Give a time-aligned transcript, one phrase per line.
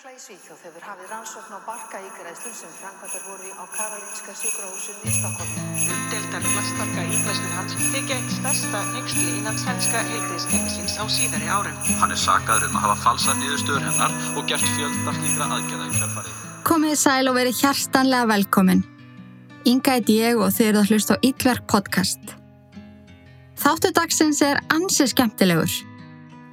[0.00, 5.02] Lögregla í Svíþjóð hefur hafið rannsókn á barka ígræðslum sem framkvæmdar voru á Karolinska sjúkrahúsinu
[5.04, 5.64] í Stokkólmi.
[5.92, 11.76] Umdeldar plastbarka ígræðslur hans þykja eitt stærsta nexli innan svenska heilbriðskerfisins á síðari árum.
[12.00, 15.94] Hann er sagaður um að hafa falsað niðurstöður hennar og gert fjölda slíkra aðgerða í
[15.98, 16.40] kjörfarið.
[16.70, 18.82] Komið sæl og verið hjartanlega velkomin.
[19.68, 22.36] Inga heit ég og þið eruð að hlusta á Íllverk podcast.
[23.60, 25.89] Þáttu dagsins er ansi skemmtilegur.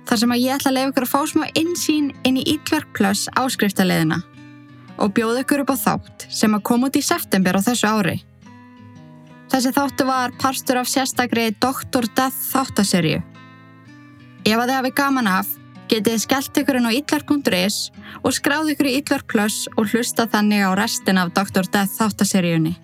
[0.08, 2.92] Þar sem að ég ætla að leiða ykkur að fá smá insýn inn í Íllverk
[2.96, 4.22] Plus áskriftaleðina
[5.04, 8.16] og bjóða ykkur upp á þátt sem að koma út í september á þessu ári.
[9.52, 12.08] Þessi þáttu var parstur af sérstakri Dr.
[12.16, 13.22] Death þáttaserju.
[14.48, 15.50] Ef að þið hafi gaman af,
[15.92, 17.80] getið þið skellt ykkur inn á ítlark.is
[18.24, 21.68] og skráð ykkur í Ítlark Plus og hlusta þannig á restin af Dr.
[21.68, 22.78] Death þáttaseríunni.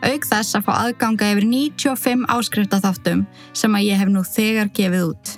[0.00, 5.06] Auk þess að fá aðganga yfir 95 áskriftaþáttum sem að ég hef nú þegar gefið
[5.12, 5.34] út.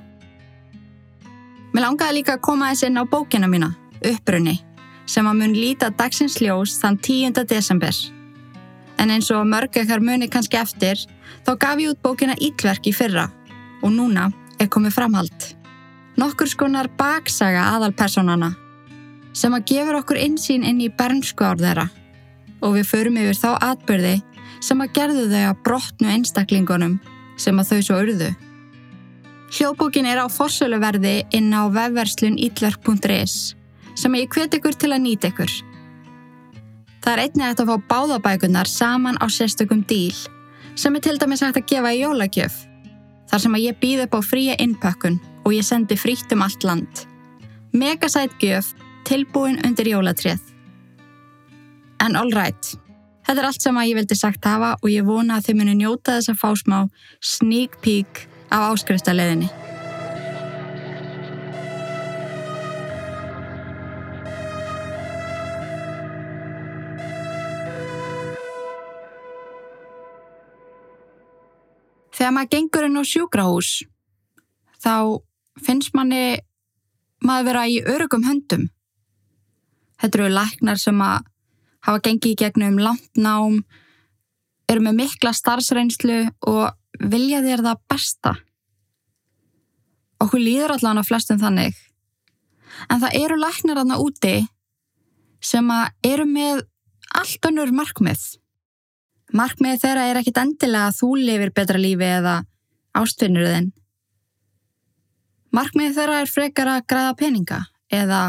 [1.73, 3.71] Mér langaði líka að koma þess inn á bókina mína,
[4.05, 4.59] Upprunni,
[5.09, 7.47] sem að mun líta dagsins ljós þann 10.
[7.49, 7.97] desember.
[9.01, 11.01] En eins og mörg ekkar muni kannski eftir,
[11.47, 13.31] þá gaf ég út bókina Ítverk í fyrra
[13.81, 14.29] og núna
[14.61, 15.49] er komið framhald.
[16.21, 18.53] Nokkur skonar baksaga aðalpersonana
[19.33, 21.89] sem að gefur okkur insýn inn í bernsku ár þeirra
[22.61, 24.19] og við förum yfir þá atbyrði
[24.61, 26.99] sem að gerðu þau að brotnu einstaklingunum
[27.41, 28.35] sem að þau svo urðu.
[29.53, 33.53] Hljóðbókin er á forsöluverði inn á vefverslun ítlark.is
[34.01, 35.53] sem ég hvet ykkur til að nýta ykkur.
[37.05, 40.17] Það er einnig að fá báðabækunar saman á sérstökum díl
[40.73, 42.57] sem er til dæmis hægt að gefa í jólagjöf
[43.29, 46.65] þar sem að ég býð upp á fría innpökkun og ég sendi frítt um allt
[46.65, 47.05] land.
[47.77, 48.73] Megasætt gjöf
[49.05, 50.41] tilbúin undir jólatrið.
[52.01, 52.73] En all right,
[53.29, 55.81] þetta er allt sem að ég vildi sagt hafa og ég vona að þið muni
[55.85, 56.79] njóta þess að fá smá
[57.21, 59.49] sneak peek af áskrifstaleðinni.
[72.13, 73.71] Þegar maður gengur inn á sjúkrahús,
[74.79, 75.19] þá
[75.65, 76.39] finnst manni
[77.25, 78.69] maður vera í örugum höndum.
[79.99, 81.25] Þetta eru læknar sem að
[81.87, 83.63] hafa gengið í gegnum langt nám,
[84.71, 86.21] eru með mikla starfsreynslu
[86.53, 88.35] og vilja þér það besta.
[90.23, 91.77] Okkur líður allan á flestum þannig.
[92.91, 94.37] En það eru læknar aðna úti
[95.43, 96.63] sem að eru með
[97.19, 98.23] allt önnur markmið.
[99.33, 102.37] Markmið þeirra er ekkit endilega að þú lifir betra lífi eða
[102.97, 103.73] ástfinnur þinn.
[105.53, 107.61] Markmið þeirra er frekar að græða peninga
[107.93, 108.23] eða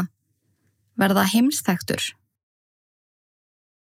[1.00, 2.12] verða heimstæktur.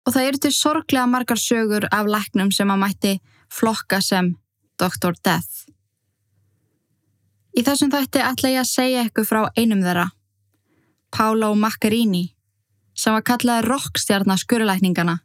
[0.03, 3.13] Og það eru til sorglega margar sögur af læknum sem að mætti
[3.53, 4.33] flokka sem
[4.83, 5.15] Dr.
[5.23, 5.69] Death.
[7.53, 10.09] Í þessum þætti ætla ég að segja ykkur frá einum þeirra,
[11.13, 12.31] Paolo Maccarini,
[12.97, 15.19] sem var kallaði rockstjarnar skurlækningana.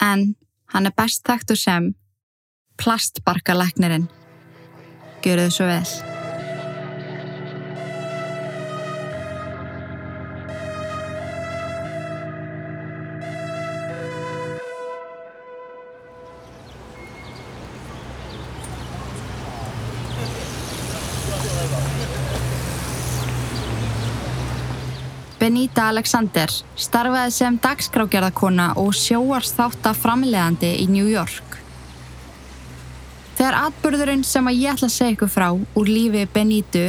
[0.00, 0.32] En
[0.72, 1.92] hann er best þekktur sem
[2.80, 4.08] plastbarkalæknirinn.
[5.22, 6.11] Gjöru þið svo vel.
[25.42, 31.56] Benita Alexander starfaði sem dagskrágerðarkona og sjóarsþátta framlegandi í New York.
[33.34, 36.84] Þegar atbyrðurinn sem að ég ætla að segja ykkur frá úr lífi Benitu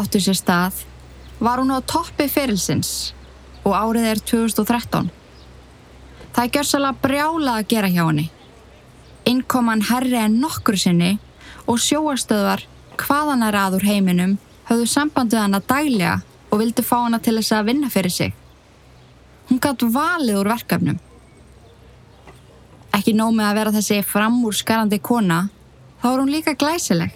[0.00, 0.80] áttu sér stað
[1.44, 3.12] var hún á toppi ferilsins
[3.68, 5.12] og árið er 2013.
[6.32, 8.30] Það er gjörsalega brjála að gera hjá henni.
[9.28, 11.18] Innkoman herri en nokkur sinni
[11.68, 12.64] og sjóarstöðvar
[12.96, 14.38] hvaðan er aður heiminum
[14.70, 16.22] höfðu sambandið hana daglega
[16.54, 18.34] og vildi fá hana til þess að vinna fyrir sig.
[19.48, 21.00] Hún gatt valið úr verkefnum.
[22.94, 25.40] Ekki nóg með að vera þessi framúrskarandi kona,
[25.98, 27.10] þá er hún líka glæsileg.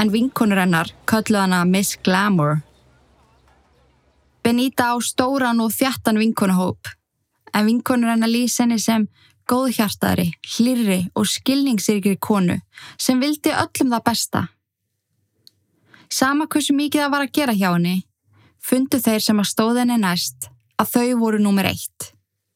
[0.00, 2.64] En vinkonur hennar kölluð hana Miss Glamour.
[4.42, 6.90] Benita á stóran og þjattan vinkonuhóp,
[7.54, 9.06] en vinkonur hennar lýs henni sem
[9.50, 12.58] góðhjartaðri, hlirri og skilningsyrkri konu
[12.98, 14.46] sem vildi öllum það besta.
[16.10, 17.98] Sama hversu mikið það var að gera hjá henni,
[18.70, 20.48] fundu þeir sem að stóðinni næst
[20.80, 22.12] að þau voru númer eitt.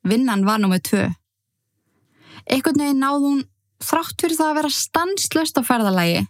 [0.07, 1.09] Vinnan var númer tvö.
[2.45, 3.43] Ekkert neginn náð hún
[3.83, 6.25] þrátt fyrir það að vera stanslöst á ferðalagi.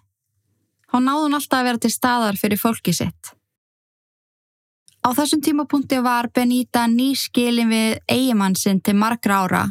[0.90, 3.34] Þá náð hún alltaf að vera til staðar fyrir fólki sitt.
[5.04, 9.64] Á þessum tímapunkti var Benita nýskilin við eigimann sinn til margra ára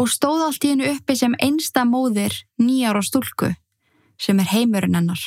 [0.00, 3.50] og stóð allt í hennu uppi sem einsta móðir nýjar á stúlku
[4.22, 5.20] sem er heimurinn hennar.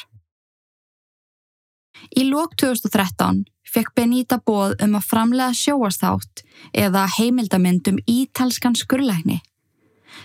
[2.18, 3.44] Í lók 2013
[3.75, 9.42] fekk Benita bóð um að framlega sjóastátt eða heimildamyndum ítalskan skurlækni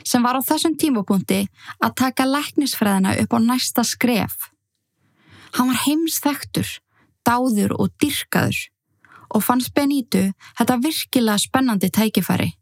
[0.07, 1.41] sem var á þessum tímapunkti
[1.83, 4.51] að taka læknisfræðina upp á næsta skref.
[5.57, 6.69] Hann var heimsþektur,
[7.27, 8.61] dáður og dyrkaður
[9.35, 10.23] og fannst Benito
[10.59, 12.53] þetta virkilega spennandi tækifæri.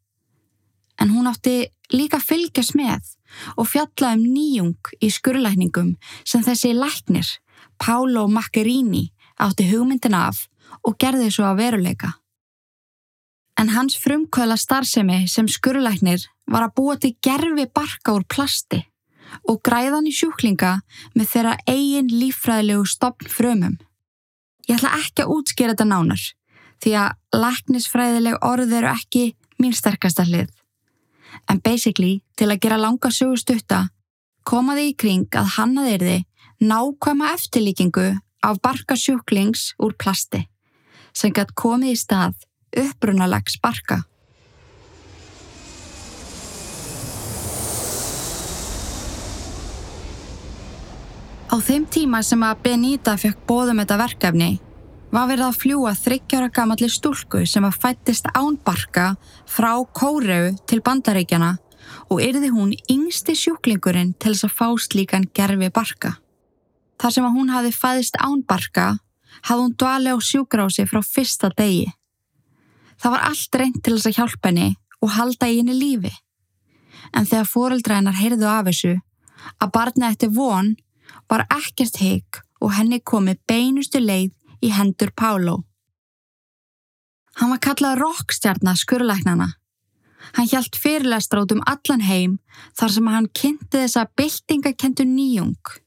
[0.99, 3.15] En hún átti líka fylgjast með
[3.57, 5.95] og fjalla um nýjung í skurlækningum
[6.25, 7.29] sem þessi læknir,
[7.79, 9.09] Paolo Macchiarini,
[9.39, 10.47] átti hugmyndin af
[10.85, 12.13] og gerði svo að veruleika.
[13.59, 18.85] En hans frumkvöla starfsemi sem skurlæknir var að búa til gerfi barka úr plasti
[19.51, 20.79] og græðan í sjúklinga
[21.17, 23.77] með þeirra eigin lífræðilegu stopn frumum.
[24.69, 26.23] Ég ætla ekki að útskýra þetta nánar
[26.83, 29.25] því að læknisfræðileg orð eru ekki
[29.59, 30.51] mín sterkasta hlið.
[31.51, 33.89] En basically, til að gera langa sögustutta,
[34.47, 36.19] komaði í kring að hannaði erði
[36.61, 40.49] nákvæma eftirlíkingu af barka sjúklings úr plasti
[41.15, 42.35] sem gætt komið í stað
[42.77, 44.05] upprunalags barka.
[51.49, 54.51] Á þeim tíma sem að Benita fekk bóðum þetta verkefni
[55.09, 59.15] var verið að fljúa þryggjára gamalli stúlku sem að fættist ánbarka
[59.49, 61.55] frá Kóreu til bandaríkjana
[62.13, 66.19] og yrði hún yngsti sjúklingurinn til þess að fá slíkan gerfi barka.
[66.99, 68.89] Þar sem að hún hafi fæðist ánbarka
[69.47, 71.87] hafði hún dvali á sjúkrási frá fyrsta degi.
[72.99, 74.69] Það var allt reynd til þess að hjálpa henni
[74.99, 76.13] og halda í henni lífi.
[77.15, 78.97] En þegar fóreldra hennar heyrðu af þessu
[79.63, 80.75] að barna eftir von
[81.31, 84.35] var ekkert heik og henni komið beinustu leið
[84.65, 85.63] í hendur Pálo.
[87.39, 89.53] Hann var kallað rockstjarnar skurleiknana.
[90.35, 92.39] Hann hjælt fyrirlestra út um allan heim
[92.77, 95.79] þar sem hann kynnti þessa byltingakentu nýjung.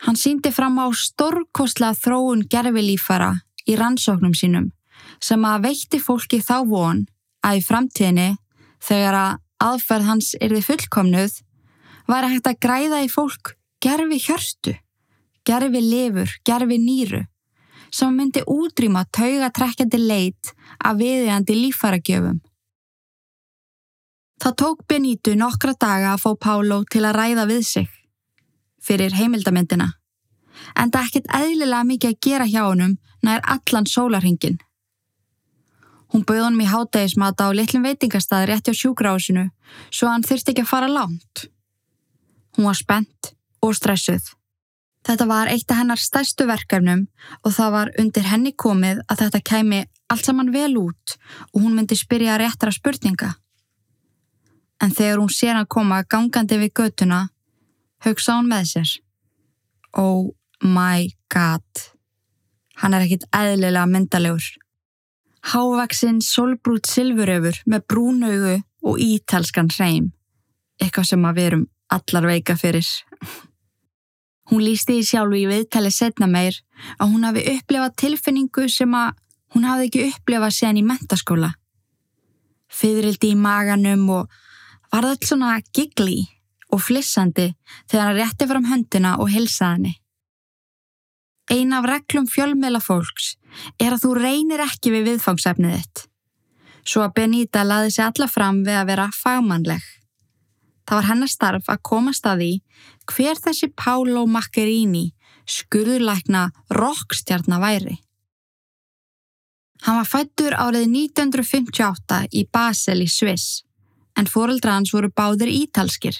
[0.00, 3.34] Hann síndi fram á stórkostlega þróun gerfilífara
[3.68, 4.70] í rannsóknum sínum
[5.20, 7.02] sem að veitti fólki þá von
[7.44, 8.28] að í framtíðinni
[8.80, 11.34] þegar að aðferð hans erði fullkomnuð
[12.08, 13.54] var að hægt að græða í fólk
[13.84, 14.74] gerfi hjörstu,
[15.44, 17.24] gerfi lifur, gerfi nýru
[17.90, 22.38] sem myndi útrýma taugatrekkjandi leit af viðjandi lífaragjöfum.
[24.40, 27.99] Það tók Benito nokkra daga að fá Pálo til að ræða við sig
[28.80, 29.92] fyrir heimildamindina
[30.76, 32.96] en það ekkert eðlilega mikið að gera hjá honum
[33.26, 34.58] nær allan sólarhingin.
[36.10, 39.46] Hún bauð honum í hátægismata á litlum veitingastað rétti á sjúkrásinu
[39.94, 41.46] svo hann þurfti ekki að fara langt.
[42.56, 43.32] Hún var spennt
[43.62, 44.32] og stressuð.
[45.06, 47.06] Þetta var eitt af hennar stærstu verkefnum
[47.44, 51.14] og það var undir henni komið að þetta kæmi allt saman vel út
[51.52, 53.30] og hún myndi spyrja réttra spurninga.
[54.82, 57.28] En þegar hún sér hann koma gangandi við götuna,
[58.04, 58.92] hugsa hún með sér.
[59.96, 60.30] Oh
[60.62, 61.84] my god,
[62.80, 64.46] hann er ekkit eðlilega myndalegur.
[65.50, 70.10] Hávaksinn solbrút silfuröfur með brúnaugu og ítalskan hreim,
[70.80, 72.86] eitthvað sem að við erum allar veika fyrir.
[74.50, 76.56] Hún lísti í sjálfu í viðtali setna meir
[76.98, 79.12] að hún hafi upplefað tilfinningu sem að
[79.54, 81.50] hún hafi ekki upplefað séðan í mentaskóla.
[82.66, 84.40] Fyðrildi í maganum og
[84.90, 86.16] var það alls svona gigli
[86.70, 87.50] og flissandi
[87.90, 89.94] þegar hann rétti fram höndina og hilsaði henni.
[91.50, 93.34] Ein af reglum fjölmela fólks
[93.82, 96.04] er að þú reynir ekki við viðfangsefnið þitt.
[96.86, 99.82] Svo að Benita laði sig alla fram við að vera fagmannleg.
[100.86, 102.52] Það var hennar starf að komast að því
[103.10, 105.10] hver þessi Pálo Macchiarini
[105.50, 107.98] skurðurlækna rockstjarnar væri.
[109.86, 113.62] Hann var fættur árið 1958 í Basel í Sviss
[114.18, 116.16] en fóreldra hans voru báðir ítalskir.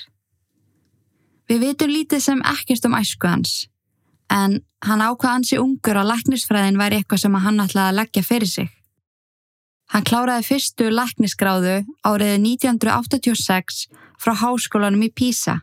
[1.51, 3.55] Við vitum lítið sem ekkert um æsku hans
[4.31, 8.51] en hann ákvað hansi ungur að læknisfræðin væri eitthvað sem hann ætlaði að leggja fyrir
[8.51, 8.69] sig.
[9.91, 13.81] Hann kláraði fyrstu læknisgráðu árið 1986
[14.23, 15.57] frá háskólanum í Písa.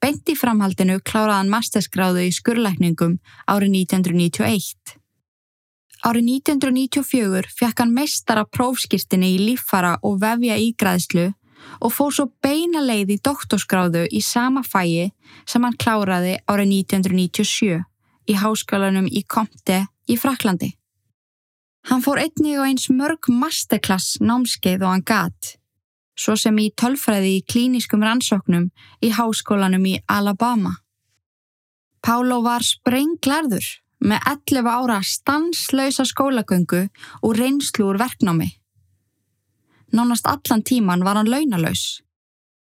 [0.00, 4.96] Beint í framhaldinu kláraði hann mastersgráðu í skurlækningum árið 1991.
[6.08, 11.34] Árið 1994 fekk hann meistara prófskýrstinni í líffara og vefja ígræðslu
[11.80, 15.10] og fóð svo beina leið í doktorsgráðu í sama fæi
[15.48, 17.84] sem hann kláraði árið 1997
[18.26, 20.72] í háskólanum í Comte í Fraklandi.
[21.86, 25.52] Hann fór einnig á eins mörg masterklass námskeið og hann gatt,
[26.18, 28.70] svo sem í tölfræði í klíniskum rannsóknum
[29.04, 30.74] í háskólanum í Alabama.
[32.02, 33.66] Pálo var sprenglarður
[34.02, 36.86] með 11 ára stanslausa skólagöngu
[37.22, 38.50] og reynslu úr verknámi.
[39.96, 42.02] Nánast allan tíman var hann launalaus.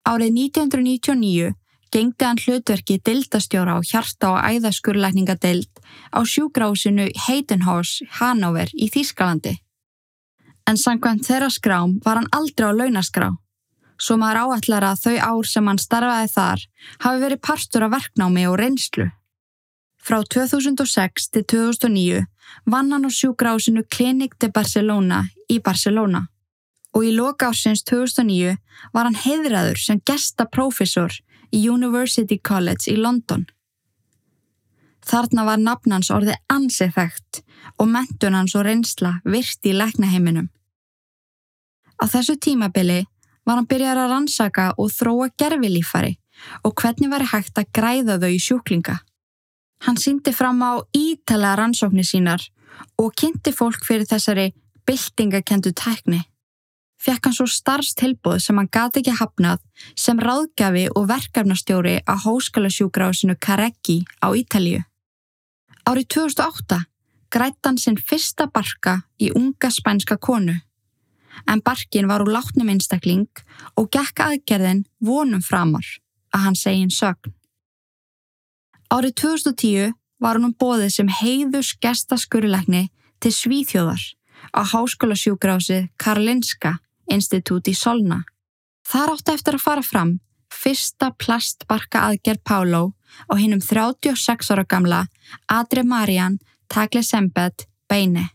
[0.04, 1.52] Árið 1999
[1.92, 5.80] gengdi hann hlutverki dildastjóra á hjarta og æðaskurlækningadeild
[6.12, 9.54] á sjúgrásinu Heidenhorst Hanover í Þýskalandi.
[10.68, 13.30] En samkvæmt þeirra skrám var hann aldrei á launaskrá,
[13.96, 16.66] svo maður áallar að þau ár sem hann starfaði þar
[17.06, 19.08] hafi verið partur af verknámi og reynslu.
[20.02, 22.26] Frá 2006 til 2009
[22.66, 26.26] vann hann á sjúgrásinu Clinic de Barcelona í Barcelona
[26.92, 28.56] og í loka ásins 2009
[28.92, 31.18] var hann heiðraður sem gestaprófessor
[31.52, 33.46] í University College í London.
[35.02, 37.42] Þarna var nafnans orðið ansið þekkt
[37.82, 40.48] og mentun hans og reynsla virti í læknaheiminum.
[41.98, 43.02] Á þessu tímabili
[43.46, 46.16] var hann byrjar að rannsaka og þróa gerfilífari
[46.66, 48.98] og hvernig var hægt að græða þau í sjúklinga.
[49.82, 52.44] Hann síndi fram á ítala rannsóknir sínar
[52.98, 54.52] og kynnti fólk fyrir þessari
[54.86, 56.22] byltingakendu tækni
[57.02, 59.62] fekk hann svo starfstilbúð sem hann gati ekki hafnað
[59.98, 64.82] sem ráðgjafi og verkefnastjóri á hóskalasjúgrásinu Kareggi á Ítalíu.
[65.82, 66.78] Árið 2008
[67.32, 70.54] grætt hann sinn fyrsta barka í unga spænska konu,
[71.48, 73.30] en barkin var úr látnum einstakling
[73.76, 75.86] og gekk aðgerðin vonum framar
[76.32, 77.34] að hann segin sögn.
[78.92, 82.90] Árið 2010 var hann um bóðið sem heiðus gestaskurulegni
[83.22, 84.02] til Svíþjóðar
[84.52, 86.76] á háskólasjúgrásið Karlinska
[87.10, 88.22] Institut í Solna.
[88.86, 90.18] Þar átti eftir að fara fram
[90.52, 92.82] fyrsta plastbarka aðgerð Pálo
[93.30, 95.06] á hinnum 36 ára gamla
[95.48, 98.30] Adre Marian Taglesembet Beine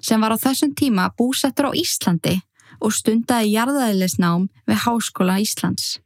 [0.00, 2.38] sem var á þessum tíma búsettur á Íslandi
[2.80, 5.98] og stundaði jarðaðilisnám við Háskóla Íslands.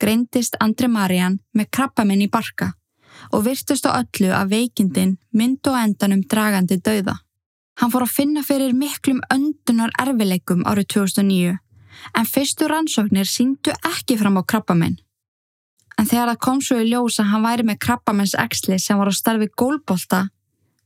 [0.00, 2.72] Greindist Andre Marian með krabbaminn í barka
[3.30, 7.18] og virtust á öllu að veikindin mynd og endanum dragandi dauða.
[7.80, 11.56] Hann fór að finna fyrir miklum öndunar erfileikum árið 2009
[12.18, 14.98] en fyrstu rannsóknir síndu ekki fram á krabbamenn.
[15.98, 19.12] En þegar það kom svo í ljós að hann væri með krabbamenns exli sem var
[19.12, 20.26] á starfi gólbolta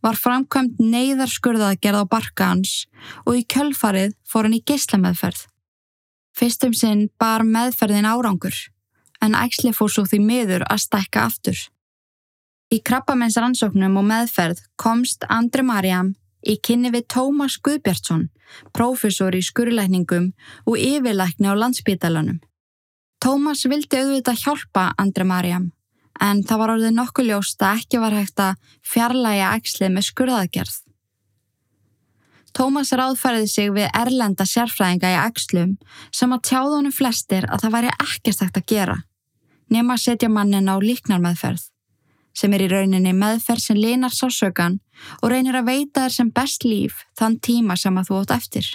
[0.04, 2.86] var framkvæmt neyðar skurðaðgerð á barka hans
[3.24, 5.46] og í kjölfarið fór hann í geyslameðferð.
[6.36, 8.58] Fyrstum sinn bar meðferðin árangur
[9.24, 11.56] en exli fór svo því miður að stækka aftur.
[12.70, 16.14] Í krabbamenns rannsóknum og meðferð komst Andri Mariam
[16.46, 18.28] í kynni við Tómas Guðbjartsson,
[18.76, 20.30] prófessor í skurlækningum
[20.66, 22.38] og yfirlækni á landsbítalanum.
[23.22, 25.70] Tómas vildi auðvitað hjálpa Andre Mariam,
[26.20, 30.76] en það var orðið nokkuð ljóst að ekki var hægt að fjarlæga ægslið með skurðaðgerð.
[32.56, 35.74] Tómas ráðfæriði sig við erlenda sérfræðinga í ægslum
[36.14, 38.98] sem að tjáðunum flestir að það væri ekkert hægt að gera,
[39.68, 41.66] nema að setja mannin á líknarmeðferð
[42.36, 44.80] sem er í rauninni meðferð sem linar sásökan
[45.22, 48.66] og reynir að veita þér sem best líf þann tíma sem að þú átt eftir.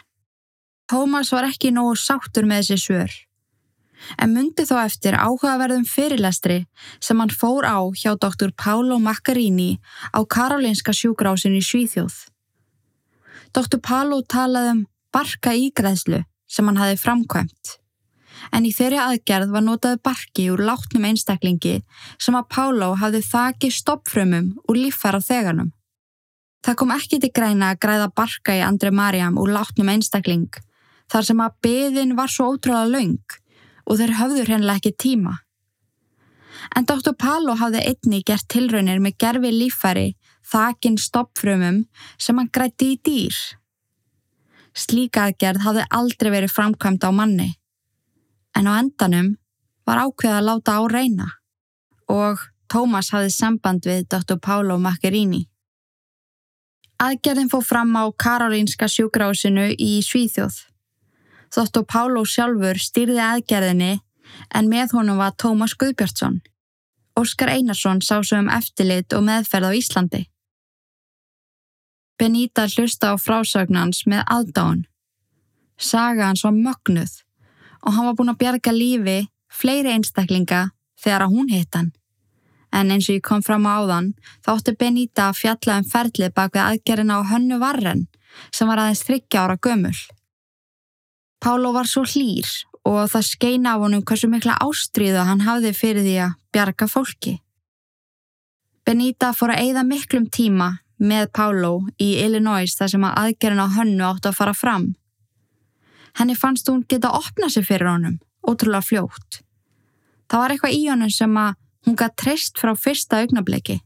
[0.92, 3.14] Tómas var ekki nógu sáttur með þessi svör,
[4.18, 6.64] en myndi þó eftir áhugaverðum fyrirlestri
[7.00, 9.78] sem hann fór á hjá doktor Pálo Maccarini
[10.12, 12.18] á Karolinska sjúgrásin í Svíþjóð.
[13.56, 17.81] Doktor Pálo talaði um barka ígræðslu sem hann hafi framkvæmt
[18.50, 21.76] en í þeirri aðgerð var notaði barki úr látnum einstaklingi
[22.18, 25.70] sem að Pálo hafði þaki stoppfrömmum úr líffæra þeganum.
[26.62, 30.50] Það kom ekki til græna að græða barka í Andre Mariam úr látnum einstakling
[31.12, 33.38] þar sem að beðin var svo ótrúlega laung
[33.86, 35.38] og þeir höfður hennilega ekki tíma.
[36.78, 37.16] En Dr.
[37.18, 40.12] Pálo hafði einni gert tilraunir með gerfi líffæri
[40.52, 41.82] þakin stoppfrömmum
[42.22, 43.40] sem hann grætti í dýr.
[44.78, 47.50] Slíka aðgerð hafði aldrei verið framkvæmt á manni
[48.58, 49.36] en á endanum
[49.88, 51.28] var ákveð að láta á reyna
[52.12, 52.42] og
[52.72, 54.38] Tómas hafði samband við Dr.
[54.40, 55.42] Pálo Macchiarini.
[57.04, 60.56] Aðgerðin fóð fram á Karolínska sjúgrásinu í Svíþjóð.
[61.52, 61.84] Dr.
[61.84, 63.98] Pálo sjálfur stýrði aðgerðinni
[64.56, 66.40] en með honum var Tómas Guðbjörnsson.
[67.20, 70.22] Óskar Einarsson sá svo um eftirlit og meðferð á Íslandi.
[72.16, 74.86] Benita hlusta á frásagnans með aðdáðun.
[75.76, 77.20] Saga hans var mögnuð
[77.82, 79.18] og hann var búin að bjarga lífi
[79.52, 80.70] fleiri einstaklinga
[81.02, 81.92] þegar að hún hitt hann.
[82.72, 84.14] En eins og ég kom fram á áðan
[84.46, 88.06] þá ótti Benita að fjalla um ferlið bak við aðgerina á hönnu varren
[88.56, 89.98] sem var aðeins þryggja ára gömul.
[91.42, 92.48] Pálo var svo hlýr
[92.88, 97.36] og það skeina á honum hversu mikla ástríðu hann hafði fyrir því að bjarga fólki.
[98.86, 100.72] Benita fór að eigða miklum tíma
[101.02, 104.92] með Pálo í Illinois þar sem að aðgerina á hönnu átti að fara fram
[106.20, 109.42] Henni fannst hún geta opnað sér fyrir honum, ótrúlega fljótt.
[110.32, 113.80] Það var eitthvað í honum sem að hún gætt treyst frá fyrsta augnabliki.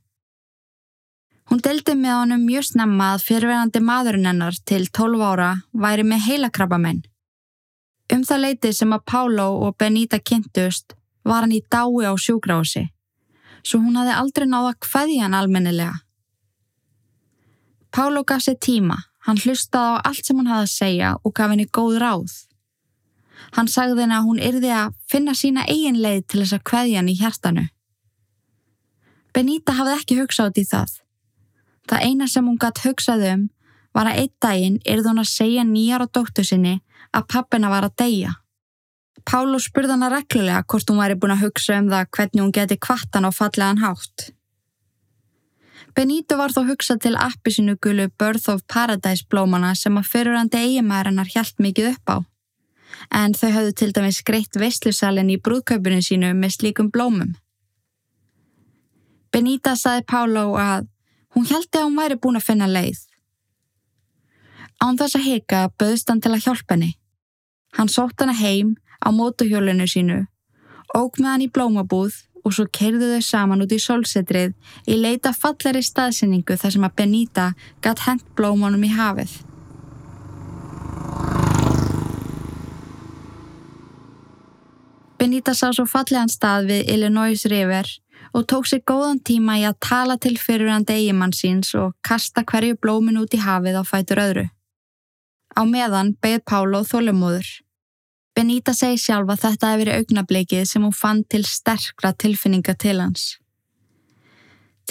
[1.49, 6.25] Hún deldi með honum mjög snemma að fyrirverandi maðurinn hennar til 12 ára væri með
[6.29, 7.03] heilakrabamenn.
[8.13, 10.93] Um það leiti sem að Pálo og Benita kynntust
[11.25, 12.83] var hann í dái á sjúgrási,
[13.65, 16.01] svo hún hafði aldrei náða hvaði hann almennilega.
[17.89, 21.53] Pálo gaf sér tíma, hann hlustaði á allt sem hún hafði að segja og gaf
[21.53, 22.35] henni góð ráð.
[23.55, 26.95] Hann sagði henni að hún yrði að finna sína eigin leið til þess að hvaði
[26.99, 27.65] hann í hjartanu.
[29.35, 30.95] Benita hafði ekki hugsað út í það.
[31.89, 33.43] Það eina sem hún gætt hugsað um
[33.95, 36.79] var að einn daginn yrði hún að segja nýjar á dóttu sinni
[37.15, 38.33] að pappina var að deyja.
[39.25, 42.77] Pálo spurði hana reglulega hvort hún væri búin að hugsa um það hvernig hún geti
[42.77, 44.29] kvattan á fallegan hátt.
[45.95, 51.61] Benito var þó hugsað til appisinugulu Birth of Paradise blómana sem að fyrirandi eiginmæðarinnar hjælt
[51.63, 52.17] mikið upp á.
[53.15, 57.31] En þau hafðu til dæmis greitt veistlusalinn í brúðkaupinu sínu með slíkum blómum.
[59.31, 60.89] Benita saði Pálo að
[61.35, 62.99] hún hjælti að hún væri búin að finna leið.
[64.83, 66.91] Án þess að hika böðst hann til að hjálpa henni.
[67.79, 70.25] Hann sótt hana heim á mótuhjólinu sínu,
[70.95, 74.53] óg með hann í blómabúð og svo kerðu þau saman út í solsetrið
[74.85, 77.49] í leita fallari staðsynningu þar sem að Benita
[77.81, 79.33] gatt hent blómanum í hafið.
[85.17, 87.89] Benita sá svo fallegan stað við Illinois River
[88.35, 92.77] og tók sér góðan tíma í að tala til fyrirhandi eigimann síns og kasta hverju
[92.77, 94.45] blómin út í hafið á fætur öðru.
[95.55, 97.64] Á meðan beigð Pálo þólumóður.
[98.35, 102.97] Benita segi sjálf að þetta hefði verið augnablikið sem hún fann til sterkra tilfinninga til
[102.99, 103.37] hans.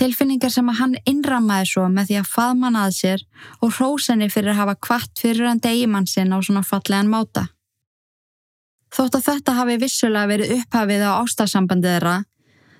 [0.00, 3.24] Tilfinningar sem að hann innrammaði svo með því að faðma hann að sér
[3.60, 7.44] og hrósenni fyrir að hafa kvart fyrir hann degimann sinn á svona fallegan máta.
[8.94, 12.16] Þótt að þetta hafi vissulega verið upphafið á ástasambandið þeirra,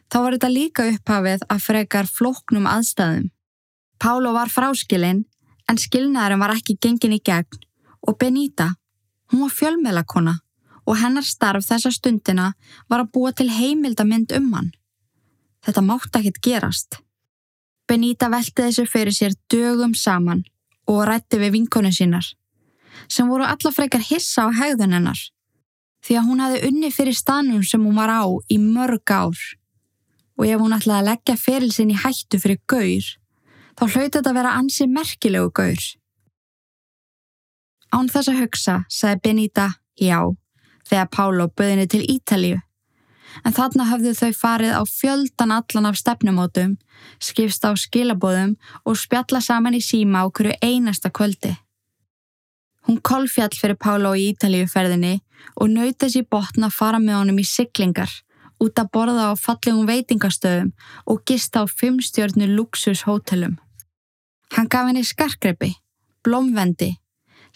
[0.08, 3.28] þá var þetta líka upphafið að frekar flóknum aðstæðum.
[4.00, 5.26] Pálo var fráskilinn
[5.68, 7.60] en skilnaðurinn var ekki gengin í gegn
[8.08, 8.72] og Benita,
[9.30, 10.38] hún var fjölmeðlakona
[10.84, 12.52] og hennar starf þessa stundina
[12.90, 14.70] var að búa til heimildamind um hann.
[15.64, 17.00] Þetta mátt ekkit gerast.
[17.88, 20.44] Benita velti þessu fyrir sér dögum saman
[20.88, 22.24] og rætti við vinkonu sínar,
[23.08, 25.20] sem voru allafreikar hissa á hegðun hennar,
[26.04, 29.40] því að hún hafi unni fyrir stanum sem hún var á í mörg ár.
[30.34, 33.04] Og ef hún ætlaði að leggja ferilsinn í hættu fyrir gaur,
[33.78, 35.84] þá hlauti þetta að vera ansi merkilegu gaur.
[37.94, 40.18] Án þess að hugsa, sagði Benita já
[40.88, 42.60] þegar Pálo böðinni til Ítalíu.
[43.42, 46.76] En þarna höfðu þau farið á fjöldan allan af stefnumótum,
[47.18, 48.54] skipst á skilabóðum
[48.86, 51.56] og spjalla saman í síma á hverju einasta kvöldi.
[52.86, 55.16] Hún kolfjall fyrir Pálo í Ítalíu ferðinni
[55.56, 58.12] og nauti þessi botna að fara með honum í siglingar,
[58.62, 60.74] út að borða á fallegum veitingastöðum
[61.10, 63.56] og gista á fimmstjörnu luxushótelum.
[64.54, 65.72] Hann gaf henni skarkreppi,
[66.22, 66.92] blómvendi,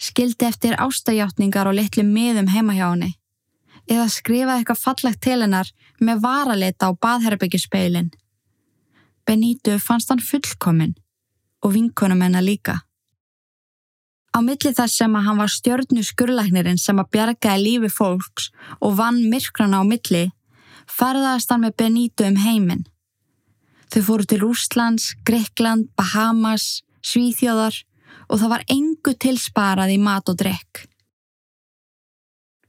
[0.01, 3.18] skildi eftir ástajáttningar og litlu miðum heima hjá henni
[3.89, 8.11] eða skrifaði eitthvað fallegt til hennar með varalita á baðherbyggispeilin.
[9.25, 10.95] Benito fannst hann fullkominn
[11.65, 12.79] og vinkunum hennar líka.
[14.29, 18.95] Á milli þess sem að hann var stjörnu skurlæknirinn sem að bjargaði lífi fólks og
[18.99, 20.29] vann myrkrana á milli,
[20.85, 22.85] farðaðist hann með Benito um heiminn.
[23.89, 27.81] Þau fóru til Úslands, Greikland, Bahamas, Svíþjóðar
[28.29, 30.85] og það var engu tilsparað í mat og drekk.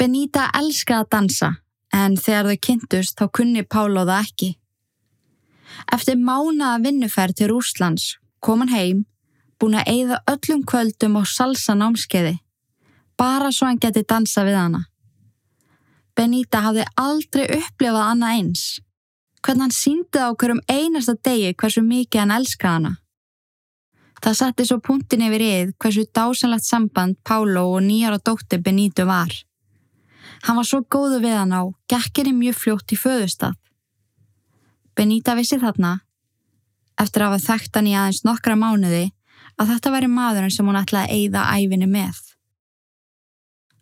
[0.01, 1.49] Benita elskaði að dansa
[1.93, 4.47] en þegar þau kynntust þá kunni Pálo það ekki.
[5.93, 8.07] Eftir mánaða vinnuferð til Rúslands
[8.41, 9.03] kom hann heim,
[9.61, 12.39] búin að eigða öllum kvöldum á salsa námskeiði,
[13.21, 14.81] bara svo hann geti dansa við hana.
[16.17, 18.65] Benita hafði aldrei upplifað annað eins,
[19.45, 22.95] hvernig hann síndi á hverjum einasta degi hversu mikið hann elskaði hana.
[24.25, 29.33] Það setti svo punktin yfir yð hversu dásanlegt samband Pálo og nýjara dóttir Benito var.
[30.47, 33.57] Hann var svo góðu við hann á, gekkinni mjög fljótt í föðustaf.
[34.97, 36.01] Benita vissi þarna,
[37.01, 39.11] eftir að hafa þekkt hann í aðeins nokkra mánuði,
[39.61, 42.19] að þetta væri maðurinn sem hún ætlaði að eigða æfinni með.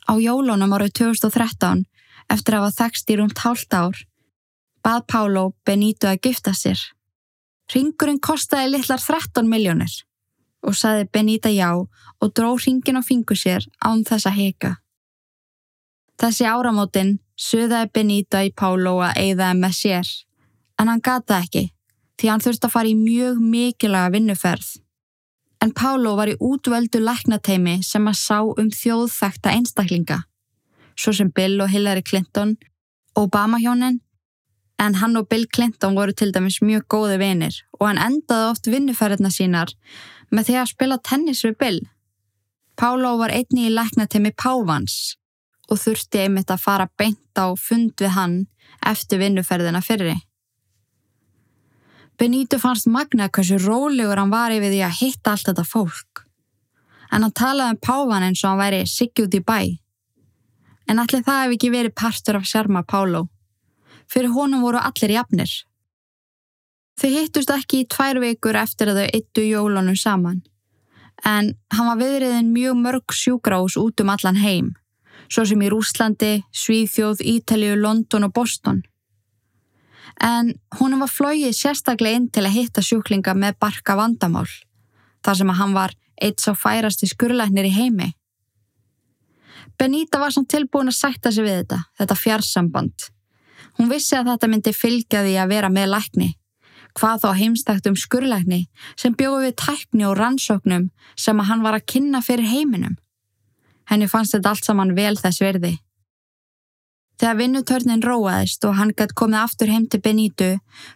[0.09, 1.85] Á jólunum árið 2013,
[2.33, 4.03] eftir að hafa þekst í rúmt hálft ár,
[4.85, 6.81] bað Pálo Benito að gifta sér.
[7.75, 9.92] Ringurinn kostaði litlar 13 miljónir
[10.64, 14.71] og saði Benita já og dró ringin á fingur sér án þess að heka.
[16.19, 20.09] Þessi áramótin suðaði Benita í Pálo að eigðaði með sér,
[20.81, 21.69] en hann gata ekki
[22.19, 24.73] því hann þurfti að fara í mjög mikilaga vinnuferð.
[25.63, 30.19] En Pálo var í útvöldu læknateimi sem að sá um þjóðþekta einstaklinga,
[30.99, 32.57] svo sem Bill og Hillary Clinton,
[33.19, 34.01] Obama-hjónin,
[34.83, 38.67] en hann og Bill Clinton voru til dæmis mjög góði vinir og hann endaði oft
[38.71, 39.75] vinnuferðina sínar
[40.31, 41.81] með því að spila tennis við Bill.
[42.79, 45.17] Pálo var einni í læknateimi Pávans
[45.69, 48.39] og þurfti einmitt að fara beint á fund við hann
[48.87, 50.17] eftir vinnuferðina fyrri.
[52.19, 56.25] Benito fannst magna hversu rólegur hann var yfir því að hitta allt þetta fólk.
[57.13, 59.61] En hann talaði um pávan eins og hann væri siggjút í bæ.
[60.89, 63.29] En allir það hef ekki verið partur af sjarma Pálo.
[64.09, 65.51] Fyrir honum voru allir jafnir.
[66.99, 70.41] Þau hittust ekki í tvær vikur eftir að þau eittu jólunum saman.
[71.27, 74.73] En hann var viðriðin mjög mörg sjúgrás út um allan heim,
[75.29, 78.83] svo sem í Rúslandi, Svíþjóð, Ítalju, London og Boston.
[80.25, 84.49] En honum var flóið sérstaklega inn til að hitta sjúklinga með barka vandamál,
[85.23, 88.09] þar sem að hann var eitt sá færasti skurlæknir í heimi.
[89.79, 93.09] Benita var samt tilbúin að sætta sig við þetta, þetta fjarsamband.
[93.79, 96.33] Hún vissi að þetta myndi fylgja því að vera með lækni
[96.99, 98.62] hvað þá heimstækt um skurleikni
[98.99, 100.88] sem bjóði við tækni og rannsóknum
[101.19, 102.97] sem að hann var að kynna fyrir heiminum.
[103.88, 105.74] Henni fannst þetta allt saman vel þess verði.
[107.18, 110.51] Þegar vinnutörnin róaðist og hann gætt komið aftur heim til Benítu,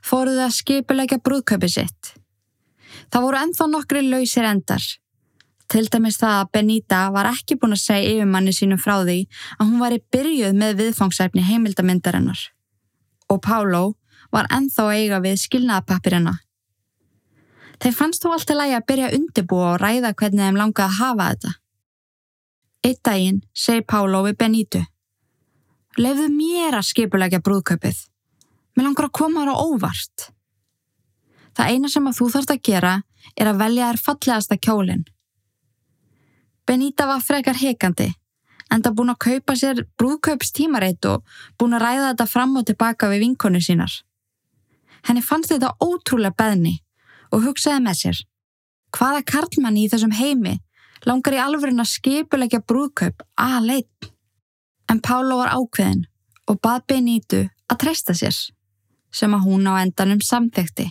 [0.06, 2.12] fóruð að skipuleika brúðköpi sitt.
[3.10, 4.84] Það voru enþá nokkri lausir endar.
[5.72, 9.22] Til dæmis það að Benita var ekki búin að segja yfirmanni sínum frá því
[9.56, 12.42] að hún var í byrjuð með viðfangsæfni heimildamindarinnar.
[13.32, 13.82] Og Pálo
[14.32, 16.36] var enþá eiga við skilnaðapappirina.
[17.82, 20.98] Þeir fannst þó alltaf lægi að byrja að undirbúa og ræða hvernig þeim langaði að
[21.00, 21.54] hafa þetta.
[22.82, 24.80] Eitt daginn segi Pálo við Benítu.
[26.02, 27.98] Lefðu mér að skipulegja brúðköpið.
[28.74, 30.24] Mér langar að koma þér á óvart.
[31.54, 32.94] Það eina sem að þú þarfst að gera
[33.36, 35.04] er að velja þér fallegasta kjólinn.
[36.66, 38.08] Benita var frekar hekandi
[38.72, 41.22] en það búin að kaupa sér brúðkaupstímareitt og
[41.60, 43.94] búin að ræða þetta fram og tilbaka við vinkonu sínar.
[45.06, 46.80] Henni fannst þetta ótrúlega beðni
[47.30, 48.22] og hugsaði með sér.
[48.96, 50.58] Hvaða karlmanni í þessum heimi
[51.08, 54.10] langar í alvörinn að skipulegja brúðkaup að leitt?
[54.90, 56.04] En Pálo var ákveðin
[56.50, 58.36] og bað Benítu að treysta sér,
[59.12, 60.90] sem að hún á endanum samþekti.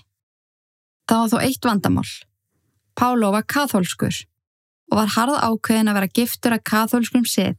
[1.08, 2.12] Það var þó eitt vandamál.
[2.98, 4.24] Pálo var kathólskur
[4.92, 7.58] og var harð ákveðin að vera giftur að kathólskum sið.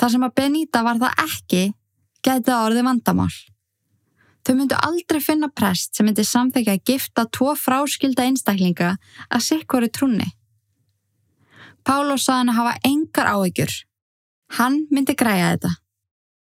[0.00, 1.62] Þar sem að Beníta var það ekki,
[2.24, 3.32] getið það orðið vandamál.
[4.40, 8.94] Þau myndu aldrei finna prest sem myndi samþekja að gifta tvo fráskilda einstaklinga
[9.28, 10.28] að sikkori trúni.
[11.86, 13.74] Pálo saði hann að hafa engar áhyggjur.
[14.58, 15.70] Hann myndi græja þetta.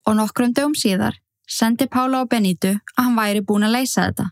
[0.07, 4.29] Og nokkrum dögum síðar sendi Pálo á Benítu að hann væri búin að leysa þetta.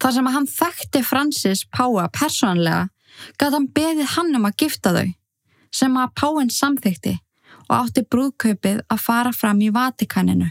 [0.00, 2.88] Þar sem að hann þekkti Francis Páa persónlega
[3.38, 5.08] gæti hann beðið hann um að gifta þau
[5.72, 7.14] sem að Páinn samþykti
[7.68, 10.50] og átti brúðkaupið að fara fram í Vatikaninu.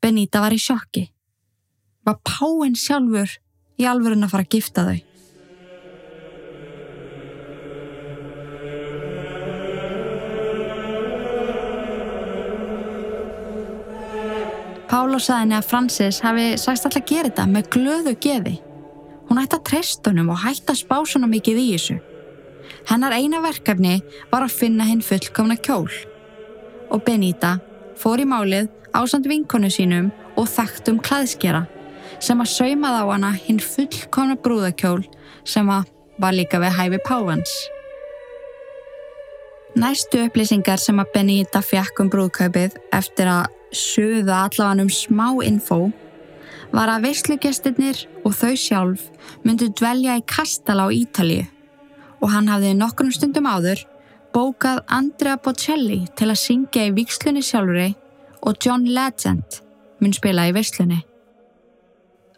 [0.00, 1.06] Benita var í sjokki.
[2.04, 3.38] Var Páinn sjálfur
[3.80, 5.09] í alvörun að fara að gifta þau?
[14.90, 18.54] Pálo saði henni að Francis hafi sagst alltaf að gera þetta með glöðu geði.
[19.28, 21.98] Hún ætti að treysta honum og hætti að spá svona mikið í þessu.
[22.88, 24.00] Hennar eina verkefni
[24.32, 25.86] var að finna hinn fullkomna kjól.
[26.90, 27.52] Og Benita
[28.00, 31.62] fór í málið ásand vinkonu sínum og þekktum klæðskjara
[32.18, 35.04] sem að saumað á hana hinn fullkomna brúðakjól
[35.46, 35.86] sem að
[36.18, 37.54] var líka við hæfi Pávans.
[39.78, 45.80] Næstu upplýsingar sem að Benita fjekk um brúðkaupið eftir að suða allavega um smá info
[46.74, 49.06] var að veislugestirnir og þau sjálf
[49.44, 51.48] myndu dvelja í Kastala á Ítalið
[52.20, 53.82] og hann hafði nokkrum stundum áður
[54.34, 57.90] bókað Andrea Bocelli til að syngja í vikslunni sjálfuri
[58.46, 59.60] og John Legend
[60.00, 61.00] mun spila í veislunni.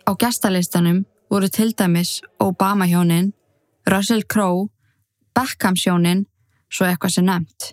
[0.09, 3.33] Á gestalistanum voru til dæmis Obama hjónin,
[3.87, 4.69] Russell Crowe,
[5.35, 6.27] Beckham hjónin,
[6.73, 7.73] svo eitthvað sem nefnt.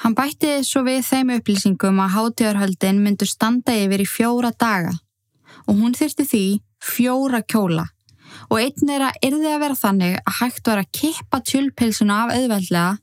[0.00, 4.94] Hann bætti svo við þeim upplýsingum að hátíðarhöldin myndu standa yfir í fjóra daga
[5.66, 6.44] og hún þyrti því
[6.80, 7.84] fjóra kjóla
[8.48, 12.32] og einn er að yrði að vera þannig að hægt var að kippa tjulpilsuna af
[12.38, 12.94] auðveldlega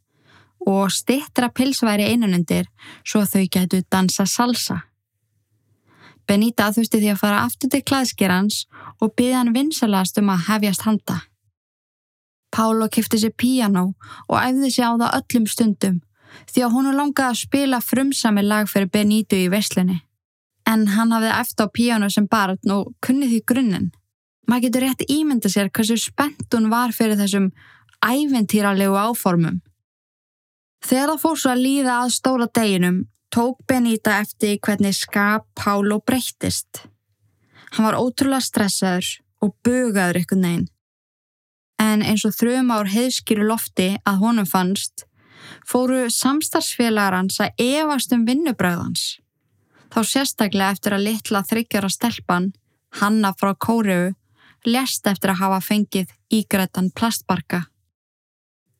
[0.74, 2.66] og stittra pilsværi einunundir
[3.06, 4.82] svo þau getu dansa salsa.
[6.28, 8.64] Benita þurfti því að fara aftur til klæðskirans
[8.98, 11.22] og byði hann vinsalast um að hefjast handa.
[12.52, 13.92] Pálo kifti sér píjano
[14.26, 16.04] og æfði sér á það öllum stundum
[16.50, 20.02] því að hún langaði að spila frumsami lag fyrir Benito í veslunni.
[20.68, 23.90] En hann hafði eftir á píjano sem barn og kunni því grunninn.
[24.48, 27.50] Maður getur rétt ímynda sér hversu spennt hún var fyrir þessum
[28.04, 29.62] æventýralegu áformum.
[30.86, 33.00] Þegar það fór svo að líða að stóra deginum
[33.34, 36.86] tók Benita eftir hvernig skap Pálo breyttist.
[37.76, 39.10] Hann var ótrúlega stressaður
[39.44, 40.68] og bugaður ykkur neginn.
[41.78, 45.07] En eins og þrjum ár heiðskýru lofti að honum fannst
[45.68, 49.18] fóru samstarfsfélagar hans að efast um vinnubræðans.
[49.94, 52.52] Þá sérstaklega eftir að litla þryggjara stelpan,
[53.00, 54.14] Hanna frá Kóreu,
[54.66, 57.66] lest eftir að hafa fengið ígrættan plastbarka.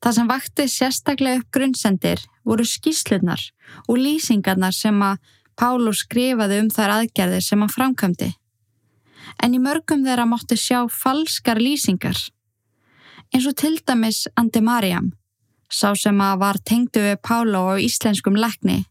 [0.02, 3.40] Það sem vakti sérstaklega upp grunnsendir voru skýslunar
[3.88, 5.18] og lýsingarnar sem að
[5.58, 8.28] Pálu skrifaði um þær aðgerðir sem hann framkvæmdi.
[9.42, 12.14] En í mörgum þeirra mótti sjá falskar lýsingar.
[13.34, 15.10] Eins og til dæmis Andi Mariam,
[15.72, 18.84] sá sem að var tengdu við Pálu og íslenskum lekni,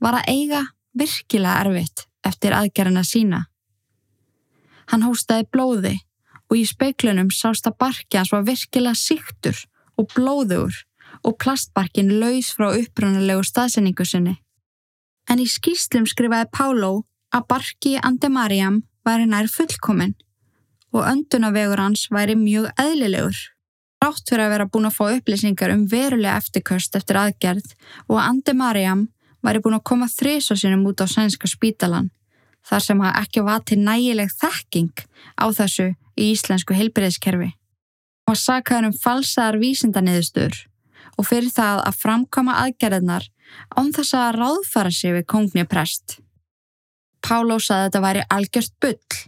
[0.00, 0.62] var að eiga
[0.94, 3.44] virkilega erfitt eftir aðgerðina sína.
[4.90, 5.94] Hann hóstaði blóði
[6.50, 9.64] og í speiklunum sást að barki hans var virkilega síktur
[9.98, 10.84] og blóður
[11.24, 14.36] og plastbarkin laus frá upprannulegu staðsendingu sinni.
[15.30, 16.92] En í skýslum skrifaði Páló
[17.34, 20.14] að barki Andi Mariam væri nær fullkominn
[20.94, 23.38] og öndunavegur hans væri mjög eðlilegur.
[24.04, 27.70] Rátt fyrir að vera búin að fá upplýsingar um verulega eftirköst eftir aðgerð
[28.04, 29.04] og að Andi Mariam
[29.44, 32.10] væri búin að koma þrýsa sinum út á sænska spítalan
[32.68, 35.06] þar sem hann ekki var til nægileg þekking
[35.40, 35.86] á þessu
[36.20, 37.48] í íslensku heilbreyðskerfi.
[37.54, 40.58] Hann var sakaður um falsaðar vísindaniðustur
[41.16, 43.28] og fyrir það að framkoma aðgerðnar
[43.72, 46.18] án þess að ráðfara sig við kongni prest.
[47.24, 49.24] Páló saði að þetta væri algjört bull.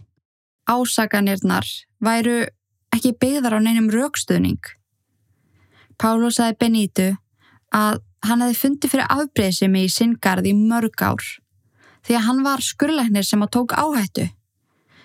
[0.69, 1.65] Ásakanirnar
[2.03, 2.39] væru
[2.95, 4.61] ekki byggðar á neinum raukstuðning.
[5.97, 7.09] Páló saði Benítu
[7.73, 11.25] að hann hefði fundið fyrir afbreyðsimi í sinngarði mörg ár
[12.07, 14.29] því að hann var skurleiknir sem að tók áhættu.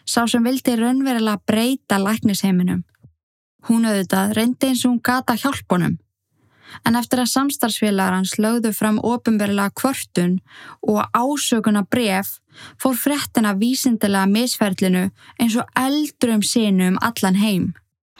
[0.06, 2.82] Sá sem vildi raunverulega breyta læknisheiminum.
[3.68, 5.98] Hún auðvitað reyndi eins og hún gata hjálpunum.
[6.86, 10.40] En eftir að samstarfsfélagar hans lögðu fram ofinverulega kvörtun
[10.82, 12.38] og ásökuna bref
[12.80, 15.06] fór frettina vísindilega misferlinu
[15.38, 17.72] eins og eldrum sinu um allan heim.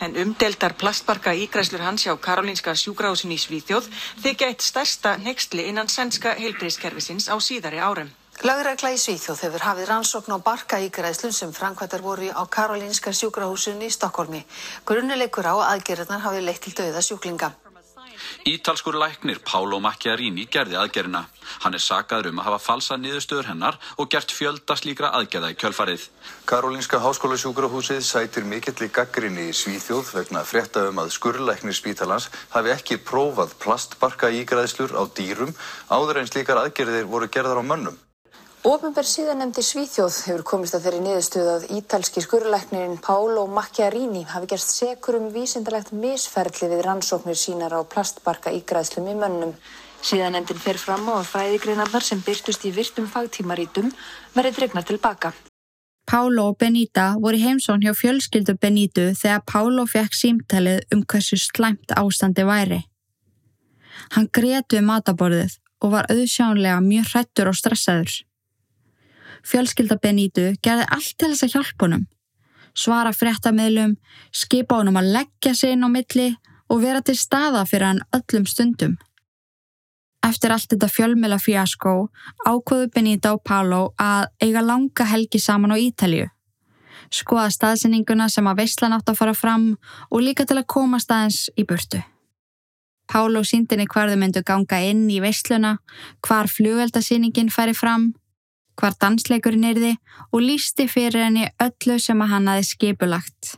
[0.02, 3.86] En umdeldar plastbarka ígræslur hans hjá Karolínska sjúgrásin í Svíþjóð
[4.24, 8.10] þykja eitt stærsta nextli innan sænska heilbríðskerfisins á síðari árum.
[8.42, 13.86] Lögregla í Svíþjóð hefur hafið rannsókn á barka ígræðslun sem framkvæmdar voru á Karolinska sjúkrahúsunni
[13.86, 14.42] í Stokkólmi.
[14.88, 17.52] Grunnuleikur á að aðgerðnar hafi leitt til döða sjúklinga.
[18.48, 21.24] Ítalskur læknir Pálo Macchiarini gerði aðgerina.
[21.62, 25.58] Hann er sagaður um að hafa falsað niðurstöður hennar og gert fjölda slíkra aðgerða í
[25.62, 26.06] kjölfarið.
[26.50, 32.74] Karolinska háskólasjúkrahúsið sætir mikill í gaggrinni í Svíþjóð vegna frétta um að skurrlæknir spítalans hafi
[32.76, 35.54] ekki prófað plastbarka ígræðslur á dýrum
[35.90, 38.00] áður en slíkar aðgerðir voru gerðar á mönnum.
[38.62, 44.70] Opinber síðanemdi Svíþjóð hefur komist að þeirri niðurstöðu að ítalski skurlæknirinn Pálo Macchiarini hafi gerst
[44.76, 49.56] sekur um vísindalegt misferðli við rannsóknir sínar á plastbarka ígræðslum í mönnum.
[50.06, 53.90] Síðanemdin fer fram á að fræðigreinarnar sem byrtust í virtum fagtímarítum
[54.38, 55.34] verið dregnar tilbaka.
[56.06, 61.98] Pálo og Benita voru heimsón hjá fjölskyldu Benitu þegar Pálo fekk símtalið um hversu slæmt
[61.98, 62.84] ástandi væri.
[64.14, 68.22] Hann gretu við mataborðið og var auðsjánlega mjög hrættur og stressaður.
[69.46, 72.04] Fjölskylda Benítu gerði allt til þess að hjálpa honum.
[72.72, 73.96] Svara fréttameðlum,
[74.32, 76.28] skipa honum að leggja sig inn á milli
[76.72, 78.94] og vera til staða fyrir hann öllum stundum.
[80.22, 81.94] Eftir allt þetta fjölmjöla fjaskó
[82.46, 86.28] ákvöðu Benita og Pálo að eiga langa helgi saman á Ítalju.
[87.12, 89.66] Skoða staðsendinguna sem að veistlan átt að fara fram
[90.08, 92.00] og líka til að koma staðins í burtu.
[93.10, 95.74] Pálo síndinni hverðu myndu ganga inn í veistluna,
[96.24, 98.12] hvar flugveldasýningin færi fram
[98.78, 99.92] hvar dansleikurinn erði
[100.30, 103.56] og lísti fyrir henni öllu sem að hann aði skipulagt.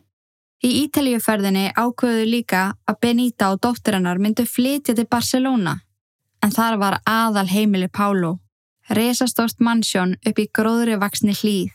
[0.65, 5.77] Í Ítalíuferðinni ákvöðu líka að Benita og dóttir hennar myndu flytja til Barcelona,
[6.41, 8.39] en þar var aðal heimili Pálo,
[8.89, 11.73] resastort mannsjón upp í gróðri vaksni hlýð.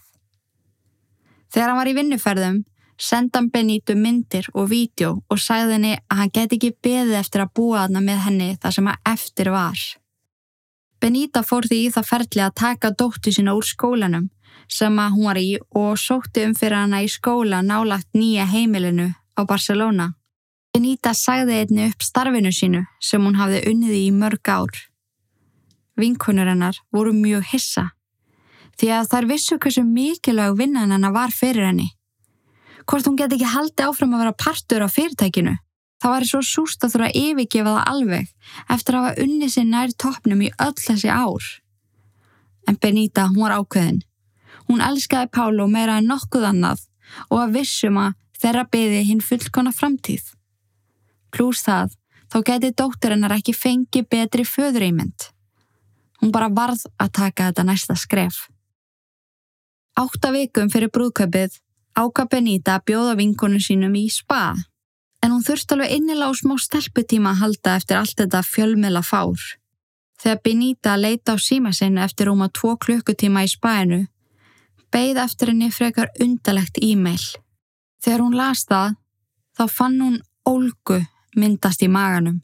[1.53, 2.59] Þegar hann var í vinnuferðum,
[2.97, 7.45] senda hann Benito myndir og vídeo og sagði henni að hann geti ekki beðið eftir
[7.45, 9.85] að búa aðna með henni þar sem að eftir var.
[10.99, 14.27] Benita fór því í það ferli að taka dóttu sína úr skólanum
[14.69, 19.07] sem að hún var í og sótti um fyrir hana í skóla nálagt nýja heimilinu
[19.39, 20.13] á Barcelona.
[20.73, 24.75] Benita sagði einni upp starfinu sínu sem hún hafði unnið í mörg ár.
[25.99, 27.89] Vinkunur hennar voru mjög hissa
[28.79, 31.89] því að þær vissu hversu mikilvæg vinnan hennar var fyrir henni.
[32.87, 35.55] Hvort hún get ekki haldi áfram að vera partur á fyrirtækinu
[35.99, 38.29] Það væri svo súst að þurfa að yfirgefa það alveg
[38.75, 41.47] eftir að hafa unnið sér nær toppnum í öll þessi ár.
[42.67, 44.03] En Benita, hún var ákveðin.
[44.69, 46.85] Hún elskaði Pálo meira en nokkuð annað
[47.27, 50.23] og að vissum að þeirra beði hinn fullkona framtíð.
[51.33, 51.97] Plús það,
[52.31, 55.29] þá geti dóttirinnar ekki fengi betri föðurímynd.
[56.21, 58.47] Hún bara varð að taka þetta næsta skref.
[59.99, 61.59] Átta vikum fyrir brúðköpið
[61.99, 64.53] áka Benita að bjóða vinkunum sínum í spa.
[65.23, 69.41] En hún þurfti alveg innilega á smá stelputíma að halda eftir allt þetta fjölmila fár.
[70.19, 74.01] Þegar Benita leita á síma sinni eftir rúma tvo klukkutíma í spæinu,
[74.91, 77.23] beigð eftir henni frekar undalegt e-mail.
[78.03, 78.95] Þegar hún las það,
[79.55, 80.99] þá fann hún ólgu
[81.39, 82.39] myndast í maganum.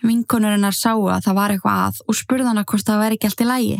[0.00, 3.28] Vinkonur hennar sáu að það var eitthvað að og spurði hana hvort það væri ekki
[3.28, 3.78] allt í lægi.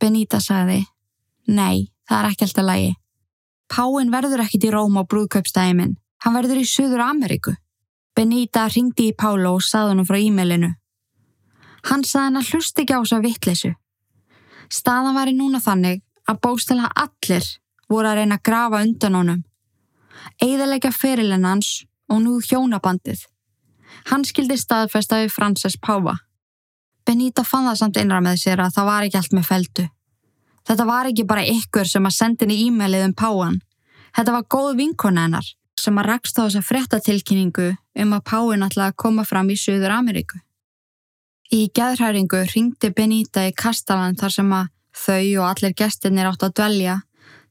[0.00, 0.80] Benita sagði,
[1.46, 2.92] nei, það er ekki allt í lægi.
[3.70, 7.54] Páinn verður ekkit í Róm á brúðkaupstæði minn, hann verður í Suður Ameríku.
[8.16, 10.74] Benita ringdi í Pálo og saði hann frá e-mailinu.
[11.88, 13.70] Hann saði hann að hlusti ekki á þess að vittlesu.
[14.70, 17.46] Staðan var í núna þannig að bóstala allir
[17.90, 19.44] voru að reyna að grafa undan honum.
[20.42, 21.70] Eðalega fyrirlinn hans
[22.10, 23.22] og nú hjónabandið.
[24.10, 26.18] Hann skildi staðfesta við Frances Páva.
[27.06, 29.86] Benita fann það samt innra með sér að það var ekki allt með feldu.
[30.68, 33.56] Þetta var ekki bara ykkur sem að sendi henni e-mailið um Páan.
[34.14, 35.48] Þetta var góð vinkona hennar
[35.80, 37.70] sem að rakst á þessa frettatilkynningu
[38.04, 40.40] um að Páin ætlaði að koma fram í Suður Ameríku.
[41.50, 46.54] Í geðræringu ringdi Benita í Kastalan þar sem að þau og allir gestinir átt að
[46.60, 47.00] dvelja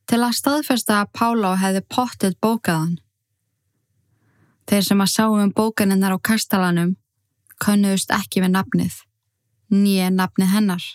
[0.09, 2.95] til að staðfesta að Pála hefði pottið bókaðan.
[4.69, 6.95] Þeir sem að sáum um bókaninnar á kastalanum
[7.59, 8.95] könnuðust ekki við nafnið,
[9.73, 10.85] nýja nafnið hennar.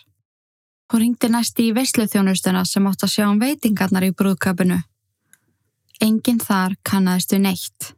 [0.91, 4.79] Hún ringdi næst í veisluþjónustuna sem átt að sjá um veitingarnar í brúðköpunu.
[6.01, 7.91] Engin þar kannaðist við neitt.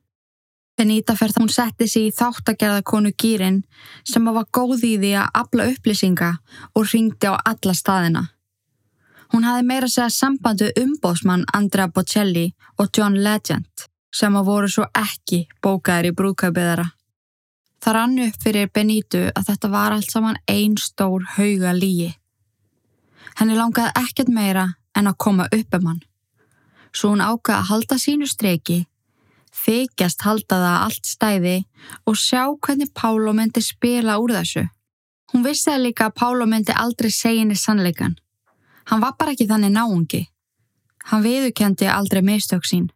[0.77, 3.63] Benita ferð hún setti sig í þáttagerða konu Gýrin
[4.05, 6.31] sem var góð í því að afla upplýsinga
[6.77, 8.23] og ringdi á alla staðina.
[9.33, 14.85] Hún hafi meira segja sambandu umbóðsmann Andrea Bocelli og John Legend sem að voru svo
[14.95, 16.87] ekki bókaðir í brúðkaupið þeirra.
[17.81, 22.13] Það rann upp fyrir Benítu að þetta var allt saman einn stór hauga lígi.
[23.37, 26.06] Henni langaði ekkert meira en að koma upp um hann.
[26.95, 28.79] Svo hún ákvaði að halda sínu streiki,
[29.63, 31.57] þykjast halda það allt stæði
[32.05, 34.67] og sjá hvernig Pálo myndi spila úr þessu.
[35.33, 38.15] Hún vissi að líka að Pálo myndi aldrei segja henni sannleikan.
[38.87, 40.21] Hann var bara ekki þannig náungi.
[41.11, 42.87] Hann viðukendi aldrei mistök sín.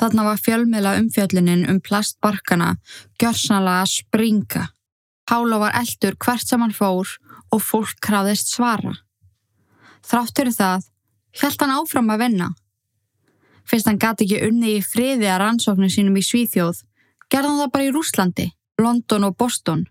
[0.00, 2.76] Þarna var fjölmiðla umfjöllunin um plastbarkana
[3.20, 4.62] gjörsanlega að springa.
[5.28, 7.10] Pála var eldur hvert sem hann fór
[7.52, 8.94] og fólk krafðist svara.
[10.06, 10.86] Þráttur það,
[11.42, 12.48] held hann áfram að vinna.
[13.70, 16.82] Fyrst hann gati ekki unni í friði að rannsóknum sínum í Svíþjóð,
[17.30, 18.46] gerði hann það bara í Rúslandi,
[18.82, 19.84] London og Boston.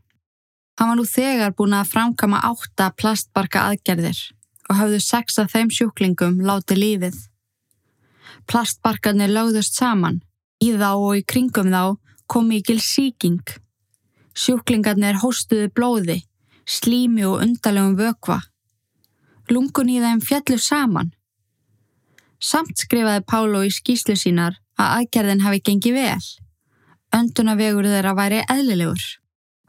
[0.80, 4.20] Hann var nú þegar búin að framkama átta plastbarka aðgerðir
[4.70, 7.16] og hafðu sex af þeim sjúklingum láti lífið.
[8.48, 10.22] Plastbarkarnir lögðust saman.
[10.60, 11.96] Í þá og í kringum þá
[12.28, 13.44] kom mikil síking.
[14.36, 16.20] Sjúklingarnir hóstuðu blóði,
[16.68, 18.40] slími og undalegum vökva.
[19.50, 21.12] Lungun í þeim fjallu saman.
[22.40, 26.28] Samt skrifaði Pálo í skýslu sínar að aðgerðin hafi gengið vel.
[27.16, 29.02] Öndunavegur þeirra væri eðlilegur.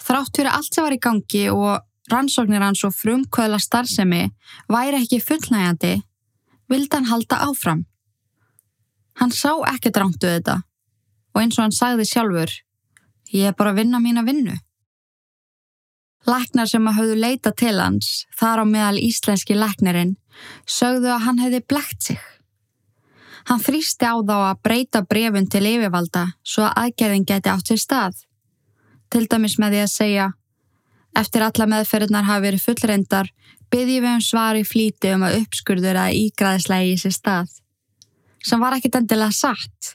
[0.01, 1.81] Þrátt fyrir allt sem var í gangi og
[2.11, 4.23] rannsóknir hans og frumkvöðla starfsemi
[4.71, 6.01] væri ekki fullnægandi,
[6.71, 7.85] vildi hann halda áfram.
[9.19, 10.61] Hann sá ekkert rántu þetta
[11.35, 12.51] og eins og hann sagði sjálfur,
[13.35, 14.57] ég er bara að vinna mína vinnu.
[16.27, 20.17] Læknar sem að hafðu leita til hans, þar á meðal íslenski læknirinn,
[20.69, 22.21] sögðu að hann hefði blekt sig.
[23.51, 27.81] Hann þrýsti á þá að breyta brefun til yfirvalda svo að aðgerðin geti átt sér
[27.83, 28.21] stað.
[29.11, 30.27] Til dæmis með því að segja,
[31.19, 33.33] eftir alla meðferðnar hafi verið fullreindar,
[33.75, 37.59] byggjum við um svar í flíti um að uppskurður að ígraðislega í sér stað
[38.45, 39.95] sem var ekkit endilega satt.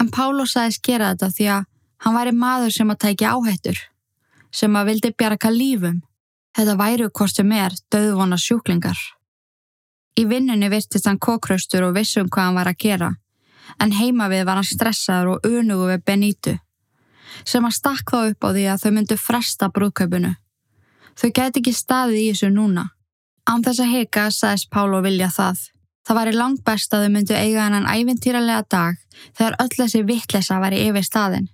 [0.00, 1.66] En Pálo sagðist gera þetta því að
[2.04, 3.78] hann væri maður sem að tækja áhættur,
[4.52, 6.02] sem að vildi bjarga lífum.
[6.54, 8.98] Þetta væru hvort sem er döðvona sjúklingar.
[10.14, 13.10] Í vinnunni virtist hann kókraustur og vissum hvað hann var að gera,
[13.82, 16.54] en heima við var hann stressaður og unugu við Benítu,
[17.42, 20.34] sem að stakk þá upp á því að þau myndu fresta brúðkaupinu.
[21.18, 22.84] Þau gæti ekki staðið í þessu núna.
[23.50, 25.58] Án þess að heka sagðist Pálo vilja það.
[26.06, 29.02] Það væri langt best að þau myndu eiga hennan ævintýralega dag
[29.36, 31.50] þegar öll þessi vittlesa væri yfir staðin.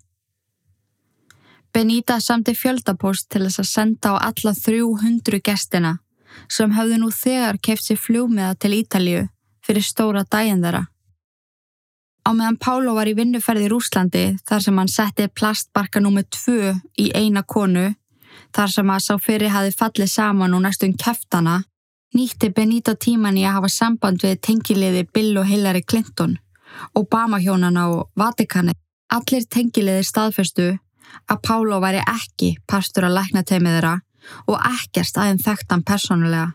[1.73, 5.97] Benita samti fjöldapost til þess að senda á alla 300 gestina
[6.49, 9.27] sem hafðu nú þegar keft sér fljúmiða til Ítalju
[9.67, 10.87] fyrir stóra dægin þeirra.
[12.27, 16.75] Á meðan Pálo var í vinnuferði í Rúslandi þar sem hann setti plastbarka nummið 2
[17.01, 17.89] í eina konu
[18.55, 21.63] þar sem að sá fyrir hafi fallið saman og næstum keftana
[22.17, 26.37] nýtti Benita tíman í að hafa samband við tengiliði Bill og Hillary Clinton,
[26.99, 28.75] Obama-hjónana og Vatikani.
[29.11, 30.69] Allir tengiliði staðfestu
[31.31, 33.95] að Pálo væri ekki pastur að lækna teimið þeirra
[34.47, 36.49] og ekkert aðeins þekktan persónulega.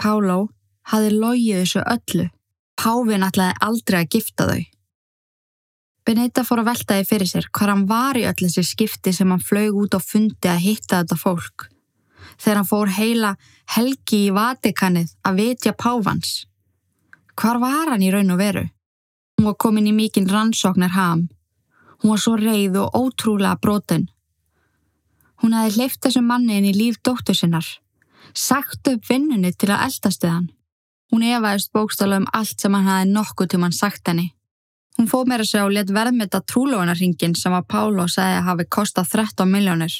[0.00, 0.48] Pálo
[0.90, 2.30] hafi logið þessu öllu.
[2.74, 4.62] Pávin ætlaði aldrei að gifta þau.
[6.04, 9.30] Benita fór að velta því fyrir sér hvað hann var í öll þessi skipti sem
[9.32, 11.68] hann flög út á fundi að hitta þetta fólk.
[12.36, 13.30] Þegar hann fór heila
[13.76, 16.44] helgi í Vatikanið að vitja Pávans.
[17.40, 18.66] Hvar var hann í raun og veru?
[19.38, 21.28] Hún var komin í mikinn rannsóknar ham.
[22.02, 24.04] Hún var svo reið og ótrúlega broten.
[25.42, 27.66] Hún hafi hleyft þessum manni inn í líf dóttur sinnar.
[28.34, 30.48] Sagt upp vinnunni til að eldastu hann.
[31.12, 34.32] Hún efaðist bókstála um allt sem hann hafi nokkuð til hann sagt henni.
[34.98, 39.10] Hún fóð að segja og let verðmeta trúlóðunarringin sem að Pálo segði að hafi kostað
[39.10, 39.94] 13 miljónir.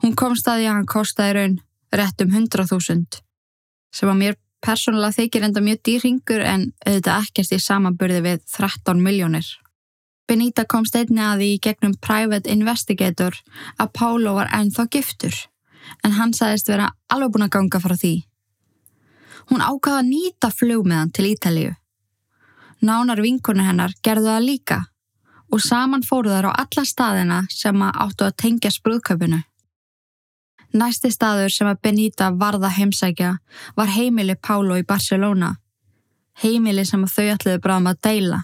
[0.00, 1.58] Hún kom staði að hann kostaði raun
[1.92, 3.20] rétt um 100.000
[3.92, 9.02] sem að mér persónulega þykir enda mjög dýrringur en auðvitað ekkert í samanburði við 13
[9.04, 9.48] miljónir.
[10.28, 13.36] Benita kom steinni að því í gegnum private investigator
[13.78, 15.34] að Pálo var ennþá giftur
[16.04, 18.14] en hann sagðist vera alveg búin að ganga frá því.
[19.50, 21.72] Hún ákvaða að nýta flug með hann til Ítalíu
[22.82, 24.78] Nánar vinkunni hennar gerðu það líka
[25.54, 29.38] og saman fóru þær á alla staðina sem að áttu að tengja sprúðköpunu.
[30.72, 33.36] Næsti staður sem að Benita varða heimsækja
[33.76, 35.52] var heimili Pálo í Barcelona.
[36.42, 38.40] Heimili sem þau ætluðu bráðum að deila.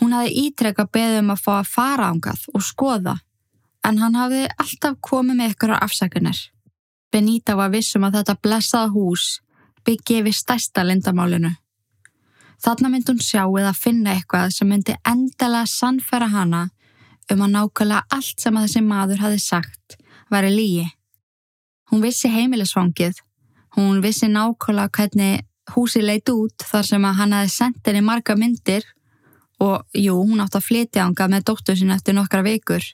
[0.00, 3.16] Hún hafði ítrekka beðið um að fá að fara ángað og skoða
[3.86, 6.38] en hann hafði alltaf komið með ykkur á afsækunar.
[7.12, 9.26] Benita var vissum að þetta blessaða hús
[9.86, 11.52] byggið við stærsta lindamálinu.
[12.62, 16.62] Þarna myndi hún sjá eða finna eitthvað sem myndi endalega sannfæra hana
[17.32, 19.96] um að nákvæmlega allt sem að þessi maður hafi sagt
[20.32, 20.86] væri lígi.
[21.90, 23.20] Hún vissi heimilisfangið,
[23.76, 25.44] hún vissi nákvæmlega hvernig
[25.74, 28.86] húsi leit út þar sem að hann hafi sendt henni marga myndir
[29.62, 32.84] og jú, hún átt að flytja ánga með dóttur sin eftir nokkra vikur.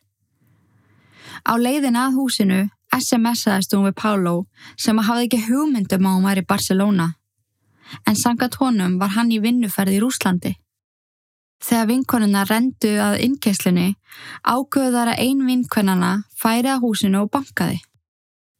[1.42, 2.60] Á leiðin að húsinu
[2.92, 4.34] SMS-aðist hún við Pálo
[4.76, 7.08] sem hafði ekki hugmyndum á hún væri í Barcelona
[8.08, 10.52] en sangat honum var hann í vinnuferð í Rúslandi.
[11.62, 13.92] Þegar vinkonuna rendu að innkesslunni
[14.42, 17.78] ágöðar að ein vinkvennana færi að húsinu og bankaði.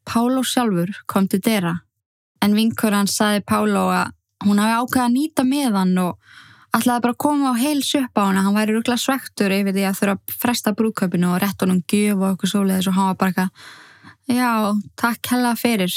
[0.07, 1.74] Páló sjálfur kom til dera
[2.42, 4.14] en vinkonan saði Páló að
[4.46, 6.38] hún hafi ágöða að nýta með hann og
[6.77, 9.77] ætlaði bara að koma á heil sjöpp á hann að hann væri rúgla svektur yfir
[9.77, 13.11] því að þurfa að fresta brúköpinu og rétt honum gjöf og okkur svoleiðis og hann
[13.11, 14.53] var bara eitthvað já,
[14.97, 15.95] takk hella fyrir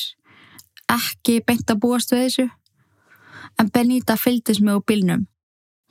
[0.92, 2.48] ekki beint að búast við þessu
[3.60, 5.24] en Benita fylgdist með úr bílnum.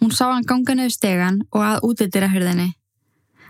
[0.03, 2.74] Hún sá hann ganga nefn stegan og að útildira hörðinni.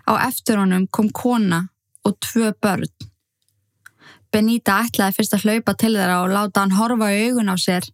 [0.07, 1.65] Á eftir honum kom kona
[2.05, 2.91] og tvö börn.
[4.33, 7.87] Benita ætlaði fyrst að hlaupa til þeirra og láta hann horfa í augun á sér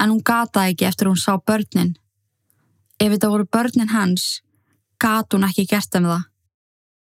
[0.00, 1.94] en hún gataði ekki eftir hún sá börnin.
[3.00, 4.42] Ef þetta voru börnin hans,
[5.02, 6.26] gat hún ekki gert um það.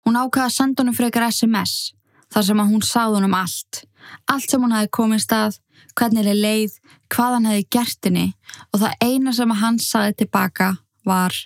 [0.06, 1.92] Hún ákvaði að senda honum frekar SMS
[2.30, 3.82] þar sem að hún sáð honum allt.
[4.30, 5.58] Allt sem hún hafi komið stað,
[5.98, 6.76] hvernig henni leið,
[7.12, 8.26] hvað hann hefði gert henni
[8.70, 10.74] og það eina sem hann saði tilbaka
[11.06, 11.36] var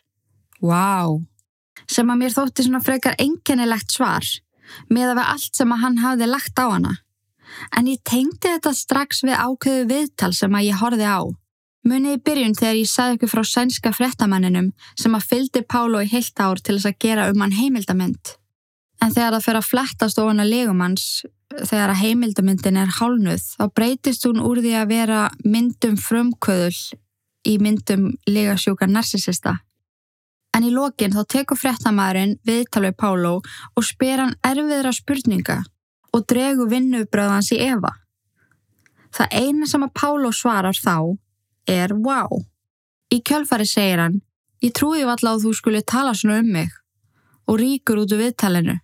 [0.64, 1.24] Wow!
[1.90, 4.24] Sem að mér þótti svona frekar enginilegt svar
[4.88, 6.94] með að við allt sem að hann hafði lagt á hana.
[7.76, 11.20] En ég tengdi þetta strax við ákveðu viðtal sem að ég horfi á.
[11.84, 16.08] Munið í byrjun þegar ég sagði ykkur frá sænska frettamanninum sem að fyldi Pálo í
[16.08, 18.30] heilt ár til þess að gera um hann heimildamind.
[19.04, 21.04] En þegar það fer að flettast ofan að legumanns
[21.54, 26.78] þegar að heimildamyndin er hálnuð þá breytist hún úr því að vera myndum frumkvöðul
[27.44, 29.58] í myndum legasjúka narsisista.
[30.56, 35.58] En í lokin þá tekur frettamæðurinn viðtalveg Pálo og spyr hann erfiðra spurninga
[36.14, 37.92] og dregu vinnubröðans í Eva.
[39.14, 41.18] Það eina sem að Pálo svarar þá
[41.70, 42.42] er wow.
[43.12, 44.20] Í kjölfari segir hann,
[44.64, 46.72] ég trúi alltaf að þú skulle tala svona um mig
[47.46, 48.78] og ríkur út úr viðtalinu.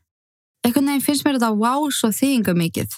[0.61, 2.97] Ekkert nefn finnst mér þetta wow svo þýðinga mikið.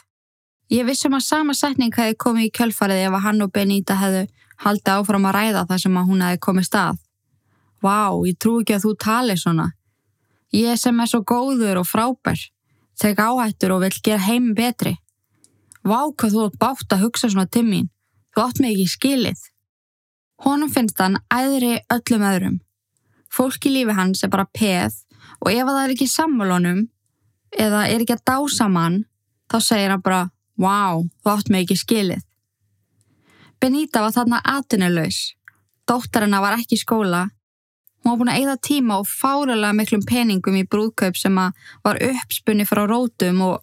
[0.73, 4.25] Ég vissum að sama setning hefði komið í kjölfarið ef að hann og Benita hefðu
[4.65, 6.99] haldið áfram að ræða það sem að hún hefði komið stað.
[7.83, 9.69] Vá, ég trú ekki að þú tali svona.
[10.55, 12.41] Ég sem er svo góður og frábær,
[12.99, 14.97] tek áhættur og vil gera heim betri.
[15.83, 17.89] Vá, hvað þú átt bátt að hugsa svona til mín.
[18.35, 19.41] Þú átt mig ekki skilið.
[20.43, 22.59] Honum finnst hann æðri öllum öðrum.
[23.33, 24.99] Fólk í lífi hans er bara peð
[25.41, 26.83] og ef það er ekki sammálunum
[27.53, 29.05] eða er ekki að dása mann,
[29.51, 30.29] þá segir hann bara
[30.61, 32.25] Wow, þú átt mig ekki skilið.
[33.63, 35.33] Benita var þarna aðtunnulegs.
[35.89, 37.23] Dóttar hennar var ekki í skóla.
[38.03, 42.67] Hún var búin að eigða tíma og fáralega miklum peningum í brúðkaup sem var uppspunni
[42.69, 43.63] frá rótum og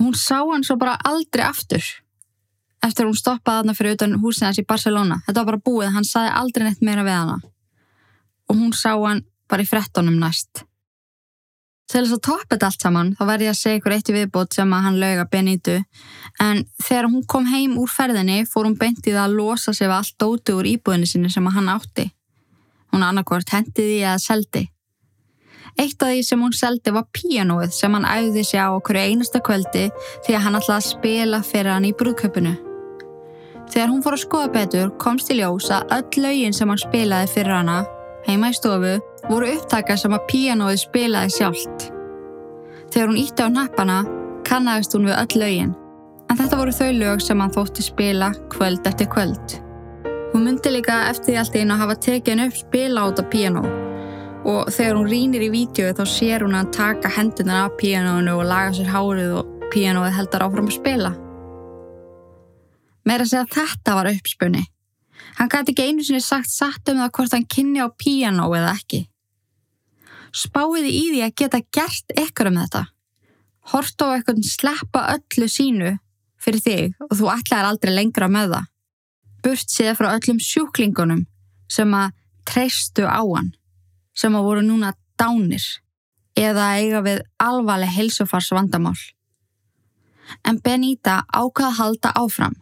[0.00, 1.82] hún sá hann svo bara aldrei aftur.
[2.84, 5.22] Eftir hún stoppaði þarna fyrir utan húsið hans í Barcelona.
[5.24, 7.40] Þetta var bara búið, hann saði aldrei neitt meira við hana.
[8.50, 10.64] Og hún sá hann bara í frettunum næst.
[11.84, 14.14] Til þess að toppa þetta allt saman þá verði ég að segja ykkur eitt í
[14.16, 15.74] viðbót sem að hann lauga Benito
[16.40, 20.16] en þegar hún kom heim úr ferðinni fór hún beintið að losa sig við allt
[20.20, 22.08] dóti úr íbúðinni sinni sem að hann átti.
[22.94, 24.66] Hún annarkort hendiði eða seldi.
[25.74, 29.42] Eitt af því sem hún seldi var píanóið sem hann æði sig á okkur einasta
[29.44, 29.90] kvöldi
[30.24, 32.73] því að hann að spila fyrir hann í brúðköpunu.
[33.72, 37.30] Þegar hún fór að skoða betur komst í ljós að öll lögin sem hann spilaði
[37.32, 37.78] fyrir hana,
[38.26, 38.98] heima í stofu,
[39.30, 41.88] voru upptakar sem að píanóið spilaði sjálft.
[42.92, 44.02] Þegar hún ítti á nappana,
[44.46, 45.72] kannast hún við öll lögin,
[46.28, 49.58] en þetta voru þau lög sem hann þótti spila kvöld eftir kvöld.
[50.34, 53.64] Hún myndi líka eftir því allt einu að hafa tekið upp spila át á píanó
[54.44, 58.48] og þegar hún rínir í vídeo þá sér hún að taka hendunar af píanóinu og
[58.48, 61.12] laga sér hárið og píanóið heldar áfram að spila.
[63.04, 64.62] Meira að segja að þetta var uppspunni.
[65.38, 68.74] Hann gæti ekki einu sinni sagt satt um það hvort hann kynni á píanó eða
[68.78, 69.04] ekki.
[70.34, 72.84] Spáiði í því að geta gert ykkur um þetta.
[73.72, 75.94] Hort á eitthvað sleppa öllu sínu
[76.42, 78.70] fyrir þig og þú ætlaðir aldrei lengra með það.
[79.44, 81.24] Burt séð frá öllum sjúklingunum
[81.70, 82.14] sem að
[82.48, 83.54] treystu á hann
[84.14, 85.64] sem að voru núna dánir
[86.38, 88.98] eða eiga við alvarleg heilsufars vandamál.
[90.44, 92.54] En Benita ákvaða að halda áfram.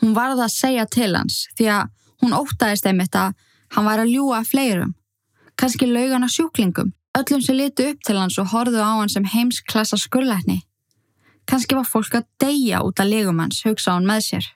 [0.00, 1.90] Hún varða að segja til hans því að
[2.22, 3.34] hún ótaðist einmitt að
[3.76, 4.94] hann var að ljúa fleirum,
[5.60, 9.98] kannski laugana sjúklingum, öllum sem litu upp til hans og horðu á hann sem heimsklassa
[10.00, 10.62] skurleikni.
[11.46, 14.50] Kannski var fólk að deyja út af legum hans, hugsa hann með sér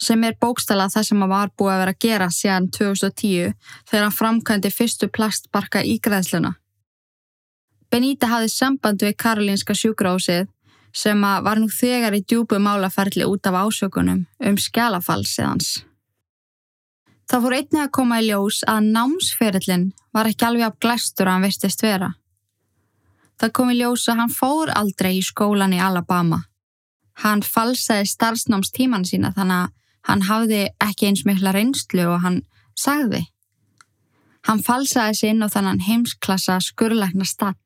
[0.00, 3.54] sem er bókstala það sem var búið að vera að gera síðan 2010
[3.88, 6.54] þegar hann framkvæmdi fyrstu plastbarka ígræðsluna.
[7.90, 10.48] Benita hafði samband við Karolinska sjúkrahúsið
[10.94, 15.84] sem var nú þegar í djúbu málaferli út af ásökunum um skjálafallsiðans.
[17.30, 21.36] Það fór einnig að koma í ljós að námsferillin var ekki alveg af glæstur að
[21.36, 22.10] hann virtist vera.
[23.40, 26.44] Það kom í ljós að hann fór aldrei í skólan í Alabama.
[27.24, 29.72] Hann falsaði starfsnámstíman sína þannig að
[30.04, 32.42] Hann hafði ekki eins mikla reynslu og hann
[32.76, 33.22] sagði.
[34.44, 37.56] Hann falsaði sig inn á þannan heimsklassa skurleikna stall.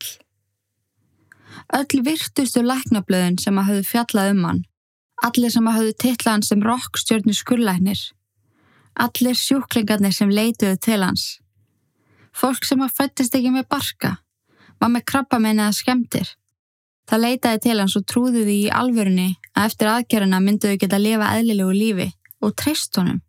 [1.77, 4.63] Öll virtustu læknablöðin sem að hafðu fjallað um hann,
[5.27, 8.01] allir sem að hafðu tittlað hann sem rokkstjörnu skurleiknir,
[8.97, 11.27] allir sjúklingarnir sem leituðu til hans,
[12.33, 14.17] fólk sem að fættist ekki með barka,
[14.81, 16.35] var með krabba meina eða skemmtir.
[17.09, 21.07] Það leitaði til hans og trúði því í alvörunni að eftir aðgerina mynduðu geta að
[21.07, 22.11] lifa eðlilegu lífi
[22.45, 23.23] og treyst honum.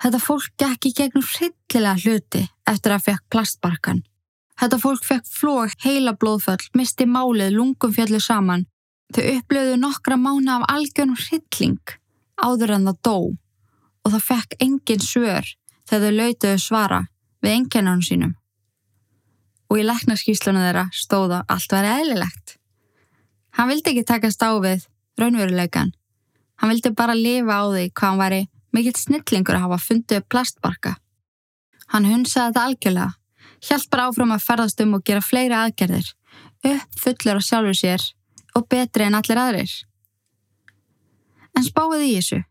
[0.00, 4.02] Þetta fólk gekk í gegnum hryllilega hluti eftir að fekk plastbarkan.
[4.60, 8.66] Þetta fólk fekk flóg, heila blóðföll, misti málið, lungum fjallu saman.
[9.14, 11.96] Þau upplöðu nokkra mánu af algjörnum hrylling
[12.40, 13.16] áður en það dó
[14.04, 15.50] og það fekk engin svör
[15.88, 17.00] þegar þau lautuðu svara
[17.44, 18.32] við enginnanum sínum.
[19.70, 22.56] Og í leknarskíslunum þeirra stóða allt verið eðlilegt.
[23.58, 24.86] Hann vildi ekki takast á við
[25.20, 25.94] raunveruleikan
[26.56, 28.40] Hann vildi bara lifa á því hvað hann væri
[28.74, 30.94] mikill snillingur að hafa fundið plastbarka.
[31.92, 33.10] Hann hunsaði þetta algjörlega,
[33.64, 36.10] hjælt bara áfram að ferðast um og gera fleiri aðgerðir,
[36.70, 38.04] upp fullur á sjálfur sér
[38.54, 39.72] og betri en allir aðrir.
[41.54, 42.42] En spáði í þessu.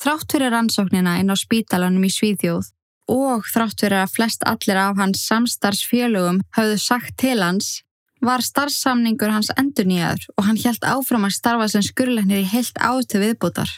[0.00, 2.70] Þrátt fyrir rannsóknina inn á spítalanum í Svíðjóð
[3.10, 7.80] og þrátt fyrir að flest allir af hans samstarfsfélögum hafðu sagt til hans
[8.24, 12.80] var starfsamningur hans endur nýjaður og hann helt áfram að starfa sem skurleiknir í heilt
[12.80, 13.70] átu viðbútar.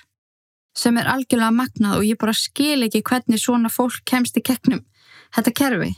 [0.79, 4.83] Sem er algjörlega magnað og ég bara skil ekki hvernig svona fólk kemst í kekknum
[5.37, 5.93] þetta kerfi.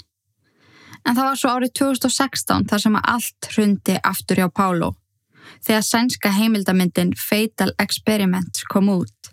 [1.05, 4.95] En það var svo árið 2016 þar sem að allt hrundi aftur hjá Pálo
[5.65, 9.31] þegar sænska heimildamindin Fatal Experiments kom út.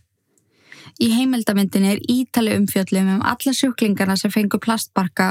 [1.01, 5.29] Í heimildamindinni er ítali umfjöllum um alla sjúklingarna sem fengur plastbarka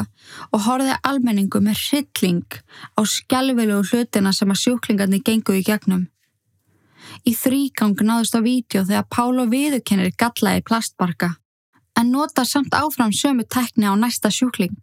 [0.50, 2.56] og horfið almenningu með hrylling
[2.96, 6.08] á skjálfilugu hlutina sem að sjúklingarnir gengu í gegnum.
[7.28, 11.34] Í þrýgang náðust á vídeo þegar Pálo viðurkennir gallaði plastbarka
[12.00, 14.78] en nota samt áfram sömu tekni á næsta sjúkling.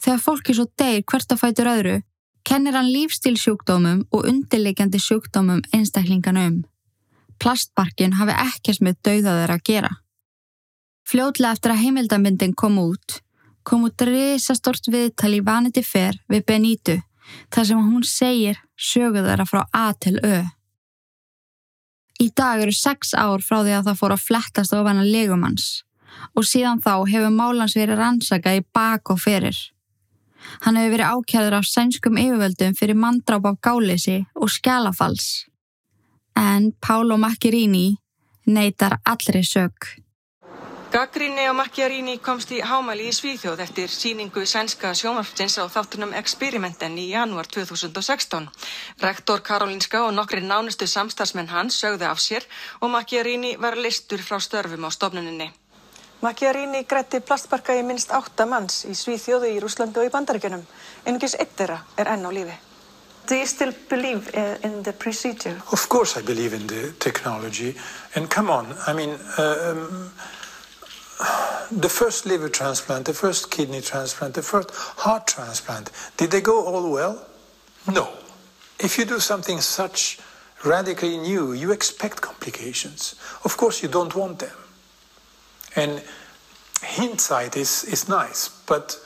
[0.00, 1.96] Þegar fólki svo deyr hvert að fætur öðru,
[2.44, 6.60] kennir hann lífstílsjúkdómum og undirleikjandi sjúkdómum einstaklingan um
[7.40, 9.90] plastbarkin hafi ekkert með dauðaður að gera.
[11.08, 13.20] Fljótlega eftir að heimildamindin kom út,
[13.66, 16.98] kom út risastort viðtal í Vanity Fair við Benito
[17.54, 20.40] þar sem hún segir söguðara frá A til Ö.
[22.20, 25.68] Í dag eru sex ár frá því að það fór að flettast ofan að legumanns
[26.36, 29.56] og síðan þá hefur Málans verið rannsakað í bak og ferir.
[30.64, 35.50] Hann hefur verið ákjæður af sænskum yfirvöldum fyrir manndráp af gáleysi og skjálafals
[36.40, 37.96] en Pálo Macchiarini
[38.46, 39.74] neytar allri sög.
[40.90, 46.98] Gaggrinni á Macchiarini komst í hámæli í Svíþjóð eftir síningu sænska sjómarftins á þáttunum Experimenten
[46.98, 48.48] í janúar 2016.
[49.06, 52.48] Rektor Karolinska og nokkri nánustu samstagsmenn hans sögðu af sér
[52.80, 55.52] og Macchiarini var listur frá störfum á stofnuninni.
[56.20, 60.66] Macchiarini grætti plastbarka í minnst átta manns í Svíþjóðu, í Rúslandi og í Bandaríkjunum.
[61.06, 62.56] Einungis eitt þeirra er enn á lífi.
[63.26, 64.28] Do you still believe
[64.64, 65.56] in the procedure?
[65.72, 67.76] Of course I believe in the technology.
[68.14, 70.10] And come on, I mean, um,
[71.70, 76.64] the first liver transplant, the first kidney transplant, the first heart transplant, did they go
[76.66, 77.24] all well?
[77.86, 78.08] No.
[78.78, 80.18] If you do something such
[80.64, 83.14] radically new, you expect complications.
[83.44, 84.56] Of course, you don't want them.
[85.76, 86.02] And
[86.82, 88.98] hindsight is, is nice, but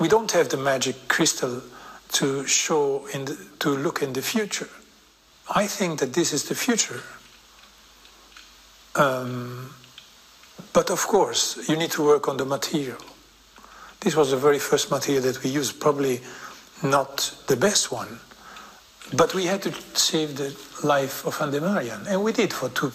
[0.00, 1.62] we don't have the magic crystal
[2.12, 4.68] to show in the, to look in the future.
[5.54, 7.02] I think that this is the future.
[8.94, 9.74] Um,
[10.72, 12.98] but of course, you need to work on the material.
[14.00, 16.20] This was the very first material that we used, probably
[16.82, 18.20] not the best one,
[19.12, 20.56] but we had to save the
[20.86, 22.94] life of Andy Marian, and we did for two and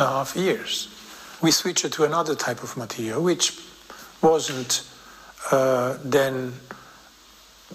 [0.00, 0.88] a half years.
[1.40, 3.58] We switched to another type of material, which
[4.20, 4.82] wasn't
[5.52, 6.54] uh, then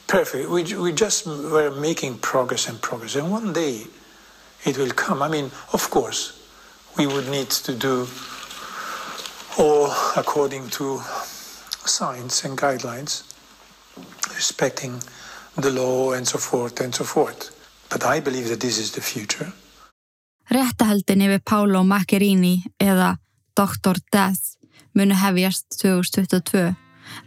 [0.07, 0.49] perfect.
[0.49, 3.85] We, we just were making progress and progress, and one day
[4.65, 5.21] it will come.
[5.21, 6.39] I mean, of course,
[6.97, 8.07] we would need to do
[9.57, 10.99] all according to
[11.85, 13.23] science and guidelines,
[14.35, 15.01] respecting
[15.57, 17.51] the law and so forth and so forth.
[17.89, 19.53] But I believe that this is the future.
[20.51, 23.17] Réttahaldin yfir Pálo Macchiarini eða
[23.57, 23.99] Dr.
[24.13, 24.57] Death
[24.93, 26.75] munu hefjast 2022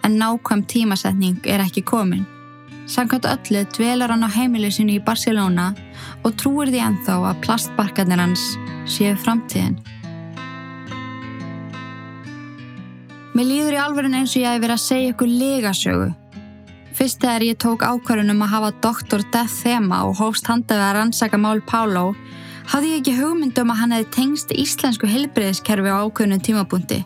[0.05, 2.27] en nákvæm tímasetning er ekki komin.
[2.87, 5.73] Sankvæmt öllu dvelar hann á heimilisinu í Barcelona
[6.25, 8.45] og trúir því enþá að plastbarkarnir hans
[8.87, 9.81] séu framtíðin.
[13.35, 16.15] Mér líður í alverðin eins og ég hef verið að segja ykkur legasögu
[16.97, 19.25] Fyrst þegar ég tók ákvarðunum að hafa Dr.
[19.29, 22.15] Death þema og hófst handað að rannsaka mál Páló,
[22.71, 26.99] hafði ég ekki hugmyndum að hann hefði tengst íslensku heilbreyðiskerfi á ákveðnum tímabúndi.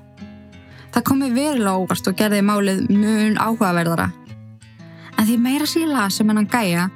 [0.91, 4.09] Það komi verulega óvart og gerði málið mjög áhugaverðara.
[5.19, 6.89] En því meira síla sem hennan gæja,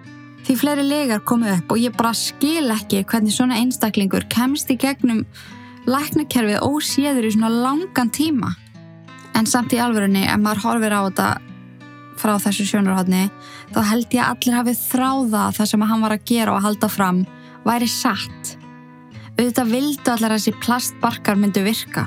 [0.45, 4.79] því fleiri legar komið upp og ég bara skil ekki hvernig svona einstaklingur kemst í
[4.81, 5.25] gegnum
[5.87, 8.55] læknakerfið óséður í svona langan tíma.
[9.35, 11.29] En samt í alverðinni, ef maður horfir á þetta
[12.21, 13.29] frá þessu sjónarhóttni
[13.75, 16.91] þá held ég að allir hafið þráða það sem hann var að gera og halda
[16.91, 17.25] fram
[17.65, 18.55] væri satt.
[19.35, 22.07] Auðvitað vildu allir að þessi plastbarkar myndu virka.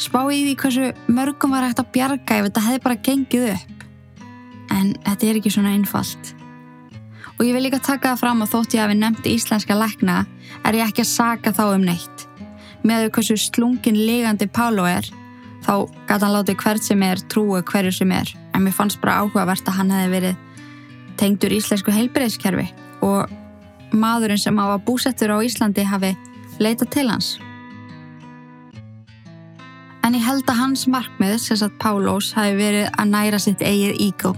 [0.00, 3.86] Spá í því hversu mörgum var hægt að bjarga ef þetta hefði bara gengið upp.
[4.72, 6.34] En þetta er ekki svona einfalt.
[7.38, 10.20] Og ég vil líka taka það fram að þótt ég hafi nefnt íslenska lækna
[10.62, 12.26] er ég ekki að saga þá um neitt.
[12.86, 15.08] Með því hversu slungin ligandi Pálo er
[15.62, 15.74] þá
[16.08, 19.68] gæti hann látið hvert sem er trúi hverju sem er en mér fannst bara áhugavert
[19.68, 20.40] að hann hefði verið
[21.20, 22.66] tengdur íslensku heilbreyðskerfi
[23.06, 23.30] og
[23.96, 26.12] maðurinn sem hafa búsettur á Íslandi hafi
[26.62, 27.38] leitað til hans.
[30.02, 34.00] En ég held að hans markmið, sem sagt Pálós, hafi verið að næra sitt eigið
[34.02, 34.32] ígó.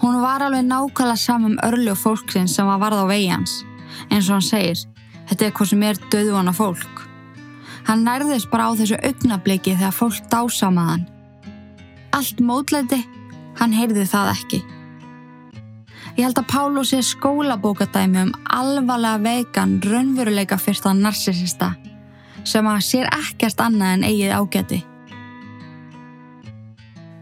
[0.00, 3.62] Hún var alveg nákvæmlega saman um örlu og fólksinn sem var varð á vegi hans.
[4.10, 4.84] En svo hann segir,
[5.28, 7.06] þetta er hvað sem er döðvana fólk.
[7.88, 11.06] Hann nærðist bara á þessu augnabliki þegar fólk dásamaðan.
[12.16, 13.00] Allt mótleiti,
[13.60, 14.60] hann heyrði það ekki.
[16.20, 21.70] Ég held að Pálo sé skólabókadæmi um alvarlega veikan raunveruleika fyrsta narsisista
[22.44, 24.80] sem að sér ekkert annað en eigið ágæti.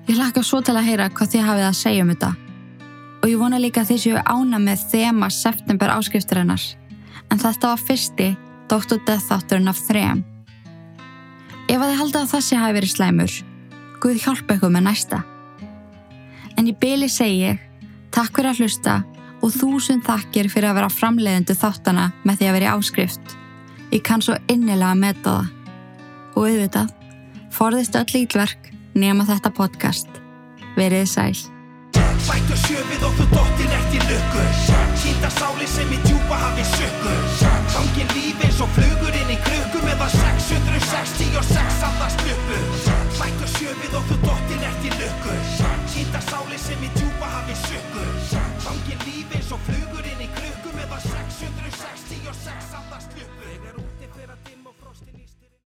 [0.08, 2.32] Ég hlakka svo til að heyra hvað þið hafið að segja um þetta
[3.20, 6.66] og ég vona líka að þið séu ána með þema september áskriftur hennar
[7.30, 8.28] en þetta var fyrsti
[8.66, 8.98] Dr.
[8.98, 10.26] Death þátturinn af þrejum.
[11.68, 13.38] Ef að þið halda að þessi hafi verið slæmur,
[14.02, 15.22] Guð hjálpa ykkur með næsta.
[16.58, 17.67] En í byli segi ég,
[18.14, 18.94] Takk fyrir að hlusta
[19.42, 23.36] og þúsund þakkir fyrir að vera framleiðendu þáttana með því að vera í áskrift.
[23.92, 25.52] Ég kann svo innilega að meta það.
[26.38, 26.90] Og auðvitað,
[27.54, 30.20] forðist öll ítlverk nema þetta podcast.
[30.78, 31.38] Verið sæl.
[32.28, 34.42] Bættu sjöfið og þú dóttir eftir lukku
[35.00, 37.14] Hýta sáli sem í djúpa hafi sökku
[37.72, 42.60] Gangi lífi eins og flugur inn í krukku meðan 666 allast uppu
[43.16, 45.38] Bættu sjöfið og þú dóttir eftir lukku
[45.94, 47.87] Hýta sáli sem í djúpa hafi sökku